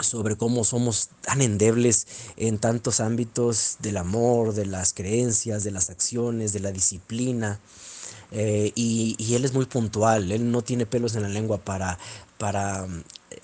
sobre 0.00 0.36
cómo 0.36 0.64
somos 0.64 1.10
tan 1.20 1.42
endebles 1.42 2.06
en 2.36 2.58
tantos 2.58 3.00
ámbitos 3.00 3.76
del 3.80 3.98
amor, 3.98 4.54
de 4.54 4.66
las 4.66 4.94
creencias, 4.94 5.64
de 5.64 5.70
las 5.70 5.90
acciones, 5.90 6.52
de 6.52 6.60
la 6.60 6.72
disciplina. 6.72 7.60
Eh, 8.30 8.72
y, 8.74 9.14
y, 9.18 9.34
él 9.34 9.44
es 9.44 9.52
muy 9.52 9.66
puntual, 9.66 10.32
él 10.32 10.50
no 10.50 10.62
tiene 10.62 10.86
pelos 10.86 11.14
en 11.16 11.22
la 11.22 11.28
lengua 11.28 11.58
para, 11.58 11.98
para 12.42 12.88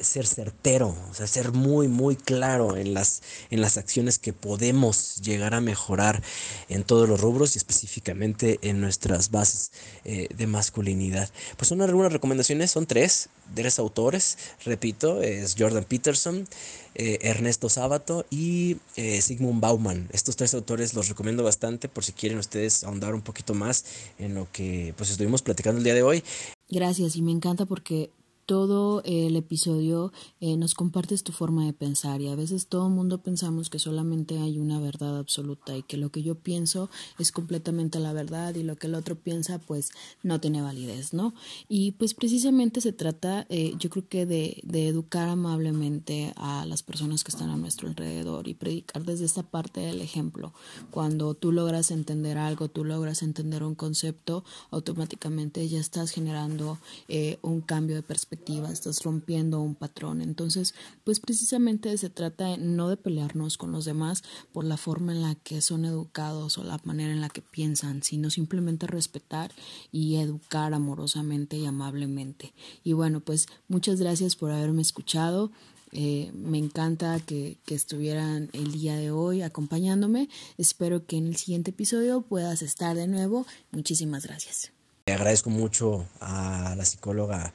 ser 0.01 0.27
certero, 0.27 0.93
o 1.09 1.15
sea, 1.15 1.29
ser 1.29 1.53
muy, 1.53 1.87
muy 1.87 2.17
claro 2.17 2.77
en 2.77 2.95
las, 2.95 3.23
en 3.49 3.61
las 3.61 3.77
acciones 3.77 4.19
que 4.19 4.33
podemos 4.33 5.21
llegar 5.23 5.55
a 5.55 5.61
mejorar 5.61 6.21
en 6.69 6.83
todos 6.83 7.09
los 7.09 7.21
rubros 7.21 7.55
y 7.55 7.59
específicamente 7.59 8.59
en 8.63 8.81
nuestras 8.81 9.31
bases 9.31 9.71
eh, 10.05 10.27
de 10.37 10.49
masculinidad. 10.49 11.31
Pues 11.57 11.69
son 11.69 11.81
algunas 11.81 12.13
recomendaciones, 12.13 12.73
son 12.73 12.87
tres, 12.87 13.29
tres 13.55 13.79
autores, 13.79 14.37
repito, 14.65 15.23
es 15.23 15.55
Jordan 15.57 15.85
Peterson, 15.85 16.49
eh, 16.97 17.19
Ernesto 17.23 17.69
Sábato 17.69 18.27
y 18.31 18.79
eh, 18.97 19.23
Sigmund 19.23 19.61
Bauman. 19.61 20.09
Estos 20.13 20.35
tres 20.35 20.55
autores 20.55 20.95
los 20.95 21.09
recomiendo 21.09 21.45
bastante 21.45 21.89
por 21.89 22.05
si 22.05 22.11
quieren 22.11 22.39
ustedes 22.39 22.83
ahondar 22.83 23.15
un 23.15 23.23
poquito 23.23 23.55
más 23.55 23.85
en 24.19 24.35
lo 24.35 24.51
que 24.51 24.93
pues 24.97 25.11
estuvimos 25.11 25.43
platicando 25.43 25.79
el 25.79 25.85
día 25.85 25.95
de 25.95 26.03
hoy. 26.03 26.25
Gracias 26.69 27.15
y 27.15 27.23
me 27.23 27.31
encanta 27.31 27.65
porque 27.65 28.11
todo 28.49 29.03
el 29.05 29.37
episodio 29.37 30.11
eh, 30.41 30.57
nos 30.57 30.73
compartes 30.73 31.23
tu 31.23 31.33
forma 31.33 31.67
de 31.67 31.75
pensar 31.75 32.23
y 32.23 32.29
a 32.29 32.35
veces 32.35 32.67
todo 32.67 32.87
el 32.87 32.95
mundo 32.95 33.19
pensamos 33.19 33.69
que 33.69 33.79
solamente 33.79 34.39
hay 34.39 34.59
una 34.59 34.81
verdad 34.81 35.19
absoluta 35.19 35.77
y 35.77 35.83
que 35.83 35.99
lo 35.99 36.09
que 36.11 36.23
yo 36.23 36.35
pienso 36.35 36.89
es 37.19 37.31
completamente 37.31 37.99
la 37.99 38.15
verdad 38.15 38.55
y 38.55 38.63
lo 38.63 38.77
que 38.77 38.87
el 38.87 38.95
otro 38.95 39.17
piensa 39.17 39.59
pues 39.59 39.91
no 40.23 40.41
tiene 40.41 40.63
validez, 40.63 41.13
¿no? 41.13 41.35
Y 41.69 41.93
pues 41.93 42.15
precisamente 42.15 42.81
se 42.81 42.95
trata 42.95 43.45
eh, 43.51 43.75
yo 43.79 43.91
creo 43.91 44.09
que 44.09 44.25
de, 44.25 44.63
educar 44.89 45.29
amablemente 45.29 46.33
a 46.37 46.65
las 46.65 46.83
personas 46.83 47.25
que 47.25 47.33
están 47.33 47.51
a 47.51 47.57
nuestro 47.59 47.87
alrededor 47.87 48.49
y 48.49 48.55
predicar 48.55 49.05
desde 49.05 49.27
esta 49.27 49.43
parte 49.43 49.81
del 49.81 50.01
ejemplo. 50.01 50.55
Cuando 50.91 51.35
tú 51.35 51.53
logras 51.53 51.91
entender 51.91 52.39
algo, 52.39 52.69
tú 52.69 52.83
logras 52.87 53.23
entender 53.23 53.63
un 53.63 53.75
concepto, 53.75 54.43
automáticamente 54.71 55.69
ya 55.69 55.81
estás 55.81 56.13
generando 56.13 56.79
eh, 57.09 57.39
un 57.43 57.61
cambio 57.61 57.97
de 57.97 58.03
perspectiva 58.03 58.38
estás 58.71 59.03
rompiendo 59.03 59.61
un 59.61 59.75
patrón. 59.75 60.21
Entonces, 60.21 60.75
pues 61.05 61.21
precisamente 61.21 61.97
se 61.99 62.11
trata 62.11 62.57
no 62.57 62.89
de 62.89 62.97
pelearnos 62.97 63.59
con 63.59 63.73
los 63.73 63.85
demás 63.85 64.23
por 64.53 64.65
la 64.65 64.77
forma 64.77 65.13
en 65.13 65.23
la 65.23 65.35
que 65.35 65.61
son 65.61 65.85
educados 65.85 66.59
o 66.59 66.65
la 66.65 66.81
manera 66.85 67.13
en 67.13 67.21
la 67.21 67.29
que 67.29 67.43
piensan, 67.43 68.03
sino 68.03 68.31
simplemente 68.31 68.87
respetar 68.87 69.53
y 69.93 70.17
educar 70.17 70.75
amorosamente 70.75 71.57
y 71.57 71.67
amablemente. 71.67 72.53
Y 72.85 72.93
bueno, 72.93 73.21
pues 73.21 73.49
muchas 73.69 74.01
gracias 74.01 74.37
por 74.37 74.51
haberme 74.51 74.83
escuchado. 74.83 75.51
Eh, 75.93 76.31
me 76.35 76.59
encanta 76.59 77.19
que, 77.21 77.57
que, 77.65 77.75
estuvieran 77.75 78.51
el 78.53 78.73
día 78.73 78.97
de 78.97 79.11
hoy 79.11 79.41
acompañándome. 79.41 80.29
Espero 80.59 81.07
que 81.07 81.17
en 81.17 81.27
el 81.27 81.37
siguiente 81.37 81.71
episodio 81.71 82.21
puedas 82.21 82.61
estar 82.61 82.95
de 82.95 83.07
nuevo. 83.07 83.47
Muchísimas 83.71 84.27
gracias. 84.27 84.71
Le 85.07 85.15
agradezco 85.15 85.49
mucho 85.49 86.05
a 86.21 86.75
la 86.77 86.85
psicóloga 86.85 87.55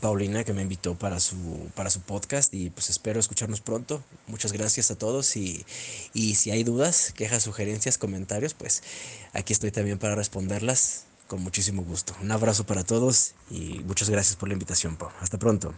Paulina 0.00 0.44
que 0.44 0.52
me 0.52 0.62
invitó 0.62 0.94
para 0.94 1.20
su, 1.20 1.36
para 1.74 1.90
su 1.90 2.00
podcast 2.00 2.54
y 2.54 2.70
pues 2.70 2.90
espero 2.90 3.18
escucharnos 3.18 3.60
pronto. 3.60 4.02
Muchas 4.26 4.52
gracias 4.52 4.90
a 4.90 4.96
todos 4.96 5.36
y, 5.36 5.64
y 6.14 6.36
si 6.36 6.50
hay 6.50 6.64
dudas, 6.64 7.12
quejas, 7.14 7.42
sugerencias, 7.42 7.98
comentarios, 7.98 8.54
pues 8.54 8.82
aquí 9.32 9.52
estoy 9.52 9.70
también 9.70 9.98
para 9.98 10.14
responderlas 10.14 11.04
con 11.26 11.42
muchísimo 11.42 11.82
gusto. 11.82 12.14
Un 12.22 12.32
abrazo 12.32 12.64
para 12.64 12.84
todos 12.84 13.34
y 13.50 13.80
muchas 13.84 14.10
gracias 14.10 14.36
por 14.36 14.48
la 14.48 14.54
invitación, 14.54 14.96
Pau. 14.96 15.10
Hasta 15.20 15.38
pronto. 15.38 15.74